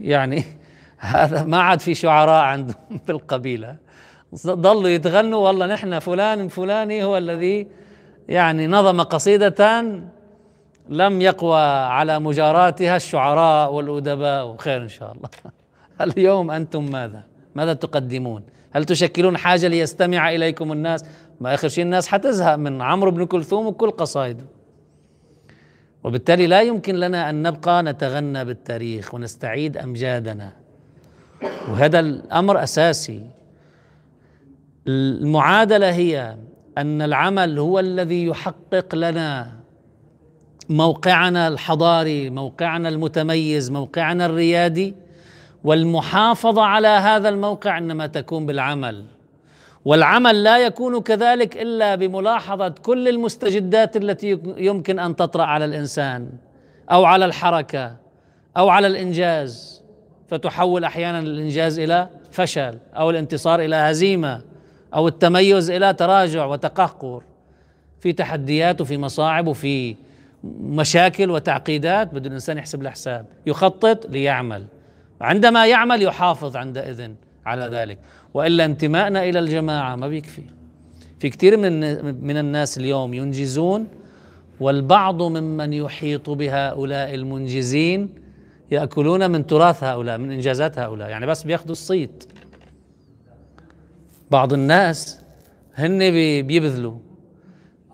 يعني 0.00 0.44
هذا 1.02 1.42
ما 1.42 1.62
عاد 1.62 1.80
في 1.80 1.94
شعراء 1.94 2.44
عندهم 2.44 2.76
في 3.06 3.12
القبيلة 3.12 3.76
ضلوا 4.46 4.88
يتغنوا 4.88 5.46
والله 5.46 5.66
نحن 5.66 5.98
فلان 5.98 6.48
فلاني 6.48 7.04
هو 7.04 7.18
الذي 7.18 7.66
يعني 8.28 8.66
نظم 8.66 9.00
قصيدة 9.00 9.84
لم 10.88 11.20
يقوى 11.20 11.60
على 11.60 12.18
مجاراتها 12.18 12.96
الشعراء 12.96 13.72
والأدباء 13.72 14.46
وخير 14.46 14.82
إن 14.82 14.88
شاء 14.88 15.12
الله. 15.12 15.28
اليوم 16.16 16.50
أنتم 16.50 16.90
ماذا؟ 16.90 17.22
ماذا 17.54 17.72
تقدمون؟ 17.72 18.42
هل 18.72 18.84
تشكلون 18.84 19.36
حاجة 19.36 19.68
ليستمع 19.68 20.30
إليكم 20.30 20.72
الناس؟ 20.72 21.04
ما 21.40 21.54
آخر 21.54 21.68
شيء 21.68 21.84
الناس 21.84 22.08
حتزهق 22.08 22.54
من 22.56 22.82
عمرو 22.82 23.10
بن 23.10 23.26
كلثوم 23.26 23.66
وكل 23.66 23.90
قصائده. 23.90 24.44
وبالتالي 26.04 26.46
لا 26.46 26.62
يمكن 26.62 26.94
لنا 26.94 27.30
أن 27.30 27.42
نبقى 27.42 27.82
نتغنى 27.82 28.44
بالتاريخ 28.44 29.14
ونستعيد 29.14 29.76
أمجادنا. 29.76 30.61
وهذا 31.68 32.00
الأمر 32.00 32.62
أساسي. 32.62 33.20
المعادلة 34.88 35.90
هي 35.90 36.36
أن 36.78 37.02
العمل 37.02 37.58
هو 37.58 37.78
الذي 37.78 38.26
يحقق 38.26 38.94
لنا 38.94 39.52
موقعنا 40.70 41.48
الحضاري 41.48 42.30
موقعنا 42.30 42.88
المتميز 42.88 43.70
موقعنا 43.70 44.26
الريادي. 44.26 44.94
والمحافظة 45.64 46.62
على 46.62 46.88
هذا 46.88 47.28
الموقع 47.28 47.78
إنما 47.78 48.06
تكون 48.06 48.46
بالعمل. 48.46 49.04
والعمل 49.84 50.42
لا 50.42 50.58
يكون 50.58 51.00
كذلك 51.00 51.56
إلا 51.56 51.94
بملاحظة 51.94 52.68
كل 52.68 53.08
المستجدات 53.08 53.96
التي 53.96 54.38
يمكن 54.56 54.98
أن 54.98 55.16
تطرأ 55.16 55.44
على 55.44 55.64
الإنسان 55.64 56.28
أو 56.90 57.04
على 57.04 57.24
الحركة 57.24 57.96
أو 58.56 58.68
على 58.68 58.86
الإنجاز. 58.86 59.81
فتحول 60.32 60.84
أحيانا 60.84 61.18
الإنجاز 61.18 61.78
إلى 61.78 62.08
فشل 62.30 62.78
أو 62.94 63.10
الانتصار 63.10 63.60
إلى 63.60 63.76
هزيمة 63.76 64.40
أو 64.94 65.08
التميز 65.08 65.70
إلى 65.70 65.94
تراجع 65.94 66.46
وتقهقر. 66.46 67.22
في 68.00 68.12
تحديات 68.12 68.80
وفي 68.80 68.98
مصاعب 68.98 69.46
وفي 69.46 69.96
مشاكل 70.60 71.30
وتعقيدات 71.30 72.14
بده 72.14 72.28
الإنسان 72.28 72.58
يحسب 72.58 72.82
الحساب. 72.82 73.26
يخطط 73.46 74.06
ليعمل. 74.10 74.64
عندما 75.20 75.66
يعمل 75.66 76.02
يحافظ 76.02 76.56
عندئذ 76.56 77.10
على 77.46 77.68
ذلك. 77.76 77.98
وإلا 78.34 78.64
انتمائنا 78.64 79.24
إلى 79.24 79.38
الجماعة 79.38 79.96
ما 79.96 80.08
بيكفي. 80.08 80.42
في 81.20 81.30
كثير 81.30 81.56
من 81.56 82.04
من 82.24 82.36
الناس 82.36 82.78
اليوم 82.78 83.14
ينجزون 83.14 83.86
والبعض 84.60 85.22
ممن 85.22 85.72
يحيط 85.72 86.30
بهؤلاء 86.30 87.14
المنجزين 87.14 88.21
يأكلون 88.72 89.30
من 89.30 89.46
تراث 89.46 89.84
هؤلاء 89.84 90.18
من 90.18 90.30
إنجازات 90.30 90.78
هؤلاء. 90.78 91.08
يعني 91.08 91.26
بس 91.26 91.42
بياخذوا 91.42 91.72
الصيت 91.72 92.24
بعض 94.30 94.52
الناس 94.52 95.20
هن 95.74 95.98
بيبذلوا. 96.42 96.98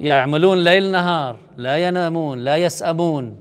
يعملون 0.01 0.65
ليل 0.65 0.91
نهار 0.91 1.37
لا 1.57 1.77
ينامون 1.77 2.39
لا 2.39 2.57
يسأمون. 2.57 3.37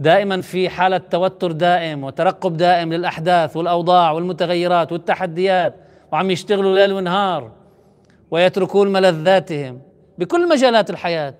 دائما 0.00 0.40
في 0.40 0.68
حالة 0.68 0.98
توتر 0.98 1.52
دائم 1.52 2.04
وترقب 2.04 2.56
دائم 2.56 2.92
للأحداث 2.92 3.56
والأوضاع 3.56 4.10
والمتغيرات 4.12 4.92
والتحديات 4.92 5.74
وعم 6.12 6.30
يشتغلوا 6.30 6.74
ليل 6.74 6.92
ونهار 6.92 7.52
ويتركون 8.30 8.92
ملذاتهم 8.92 9.80
بكل 10.18 10.48
مجالات 10.48 10.90
الحياة. 10.90 11.34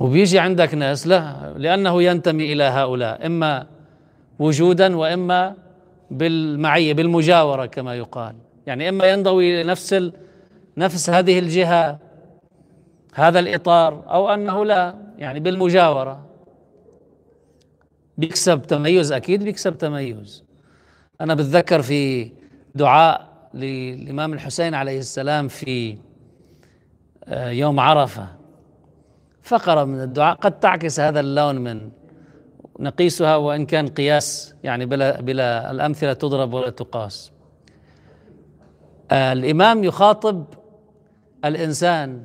وبيجي 0.00 0.38
عندك 0.38 0.74
ناس 0.74 1.06
لا 1.06 1.54
لأنه 1.56 2.02
ينتمي 2.02 2.52
إلى 2.52 2.64
هؤلاء 2.64 3.26
إما 3.26 3.66
وجودا 4.38 4.96
وإما 4.96 5.54
بالمعية 6.10 6.94
بالمجاورة 6.94 7.66
كما 7.66 7.94
يقال. 7.94 8.34
يعني 8.66 8.88
إما 8.88 9.04
ينضوي 9.06 9.62
لنفس 9.62 10.10
نفس 10.76 11.10
هذه 11.10 11.38
الجهة 11.38 11.98
هذا 13.14 13.38
الإطار 13.38 14.04
أو 14.08 14.28
أنه 14.28 14.64
لا 14.64 14.94
يعني 15.18 15.40
بالمجاورة. 15.40 16.26
بيكسب 18.18 18.62
تميز 18.62 19.12
أكيد 19.12 19.44
بيكسب 19.44 19.78
تميز. 19.78 20.44
أنا 21.20 21.34
بتذكر 21.34 21.82
في 21.82 22.30
دعاء 22.74 23.28
للإمام 23.54 24.32
الحسين 24.32 24.74
عليه 24.74 24.98
السلام 24.98 25.48
في 25.48 25.96
آه، 27.24 27.50
يوم 27.50 27.80
عرفة. 27.80 28.35
فقرة 29.46 29.84
من 29.84 30.00
الدعاء. 30.00 30.36
قد 30.36 30.60
تعكس 30.60 31.00
هذا 31.00 31.20
اللون 31.20 31.56
من 31.56 31.90
نقيسها 32.80 33.36
وإن 33.36 33.66
كان 33.66 33.88
قياس 33.88 34.54
يعني 34.64 34.86
بلا, 34.86 35.20
بلا 35.20 35.70
الأمثلة 35.70 36.12
تضرب 36.12 36.54
ولا 36.54 36.70
تقاس. 36.70 37.32
آه، 39.10 39.32
الإمام 39.32 39.84
يخاطب 39.84 40.44
الإنسان 41.44 42.24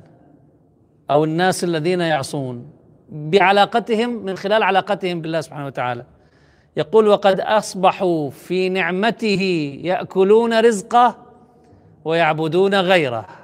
أو 1.11 1.23
الناس 1.23 1.63
الذين 1.63 2.01
يعصون 2.01 2.71
بعلاقتهم 3.09 4.09
من 4.09 4.35
خلال 4.35 4.63
علاقتهم 4.63 5.21
بالله 5.21 5.41
سبحانه 5.41 5.65
وتعالى. 5.65 6.05
يقول 6.77 7.07
وقد 7.07 7.39
أصبحوا 7.39 8.29
في 8.29 8.69
نعمته 8.69 9.41
يأكلون 9.83 10.59
رزقه 10.59 11.17
ويعبدون 12.05 12.75
غيره. 12.75 13.40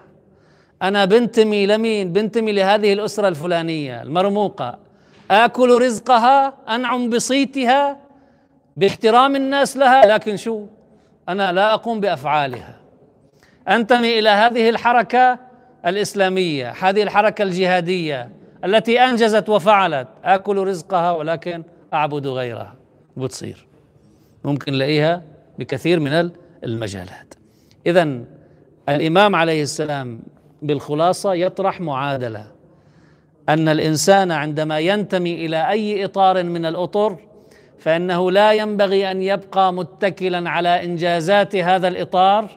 أنا 0.81 1.05
بنتمي 1.05 1.65
لمين؟ 1.65 2.13
بنتمي 2.13 2.51
لهذه 2.51 2.93
الأسرة 2.93 3.27
الفلانية 3.27 4.01
المرموقة. 4.01 4.79
آكل 5.31 5.81
رزقها 5.81 6.53
أنعم 6.69 7.09
بصيتها 7.09 7.97
باحترام 8.77 9.35
الناس 9.35 9.77
لها 9.77 10.05
لكن 10.05 10.37
شو؟ 10.37 10.65
أنا 11.29 11.51
لا 11.51 11.73
أقوم 11.73 11.99
بأفعالها. 11.99 12.75
أنتمي 13.67 14.19
إلى 14.19 14.29
هذه 14.29 14.69
الحركة 14.69 15.39
الإسلامية 15.85 16.71
هذه 16.71 17.03
الحركة 17.03 17.43
الجهادية 17.43 18.29
التي 18.65 18.99
أنجزت 18.99 19.49
وفعلت. 19.49 20.07
آكل 20.23 20.57
رزقها 20.57 21.11
ولكن 21.11 21.63
أعبد 21.93 22.27
غيرها. 22.27 22.75
بتصير. 23.17 23.67
ممكن 24.43 24.73
نلاقيها 24.73 25.21
بكثير 25.59 25.99
من 25.99 26.31
المجالات. 26.63 27.33
اذا 27.85 28.19
الإمام 28.89 29.35
عليه 29.35 29.63
السلام 29.63 30.19
بالخلاصة 30.61 31.33
يطرح 31.33 31.81
معادلة. 31.81 32.57
أن 33.49 33.69
الإنسان 33.69 34.31
عندما 34.31 34.79
ينتمي 34.79 35.45
إلى 35.45 35.69
أي 35.69 36.05
إطار 36.05 36.43
من 36.43 36.65
الأطر 36.65 37.15
فإنه 37.79 38.31
لا 38.31 38.51
ينبغي 38.51 39.11
أن 39.11 39.21
يبقى 39.21 39.73
متكلا 39.73 40.49
على 40.49 40.83
إنجازات 40.85 41.55
هذا 41.55 41.87
الإطار 41.87 42.49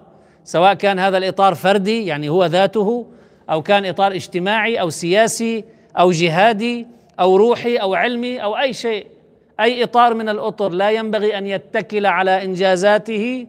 سواء 0.45 0.75
كان 0.75 0.99
هذا 0.99 1.19
الإطار 1.19 1.55
فردي 1.55 2.07
يعني 2.07 2.29
هو 2.29 2.47
ذاته 2.47 3.07
أو 3.51 3.63
كان 3.63 3.87
إطار 3.87 4.13
اجتماعي 4.13 4.81
أو 4.81 4.91
سياسي 4.91 5.65
أو 5.99 6.11
جهادي 6.11 6.87
أو 7.21 7.37
روحي 7.37 7.77
أو 7.77 7.95
علمي 7.95 8.43
أو 8.43 8.59
أي 8.59 8.73
شيء. 8.73 9.07
أي 9.61 9.85
إطار 9.85 10.15
من 10.15 10.29
الأطر 10.29 10.69
لا 10.69 10.91
ينبغي 10.91 11.39
أن 11.39 11.47
يتكل 11.47 12.07
على 12.07 12.45
إنجازاته 12.45 13.47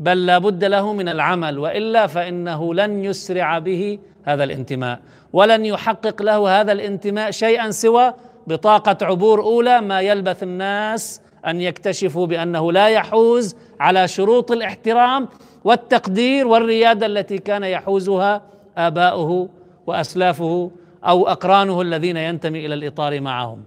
بل 0.00 0.26
لا 0.26 0.38
بد 0.38 0.64
له 0.64 0.92
من 0.92 1.08
العمل 1.08 1.58
وإلا 1.58 2.06
فإنه 2.06 2.74
لن 2.74 3.04
يسرع 3.04 3.58
به 3.58 3.98
هذا 4.24 4.44
الانتماء 4.44 5.00
ولن 5.32 5.64
يحقق 5.64 6.22
له 6.22 6.60
هذا 6.60 6.72
الانتماء 6.72 7.30
شيئا 7.30 7.70
سوى 7.70 8.14
بطاقة 8.46 9.06
عبور 9.06 9.40
أولى 9.40 9.80
ما 9.80 10.00
يلبث 10.00 10.42
الناس 10.42 11.20
أن 11.46 11.60
يكتشفوا 11.60 12.26
بأنه 12.26 12.72
لا 12.72 12.88
يحوز 12.88 13.56
على 13.80 14.08
شروط 14.08 14.52
الاحترام 14.52 15.28
والتقدير 15.64 16.46
والريادة 16.46 17.06
التي 17.06 17.38
كان 17.38 17.64
يحوزها 17.64 18.42
آباؤه 18.76 19.48
وأسلافه 19.86 20.70
أو 21.04 21.28
أقرانه 21.28 21.80
الذين 21.80 22.16
ينتمي 22.16 22.66
إلى 22.66 22.74
الإطار 22.74 23.20
معهم. 23.20 23.64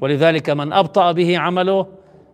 ولذلك 0.00 0.50
من 0.50 0.72
أبطأ 0.72 1.12
به 1.12 1.38
عمله 1.38 1.86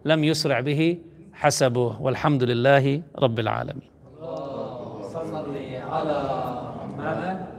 لم 0.04 0.24
يسرع 0.24 0.60
به 0.60 0.98
حسبه 1.42 1.90
والحمد 2.04 2.42
لله 2.50 3.02
رب 3.24 3.38
العالمين. 3.38 3.88
صل 5.14 5.34
على 5.92 6.18
محمد 6.66 7.51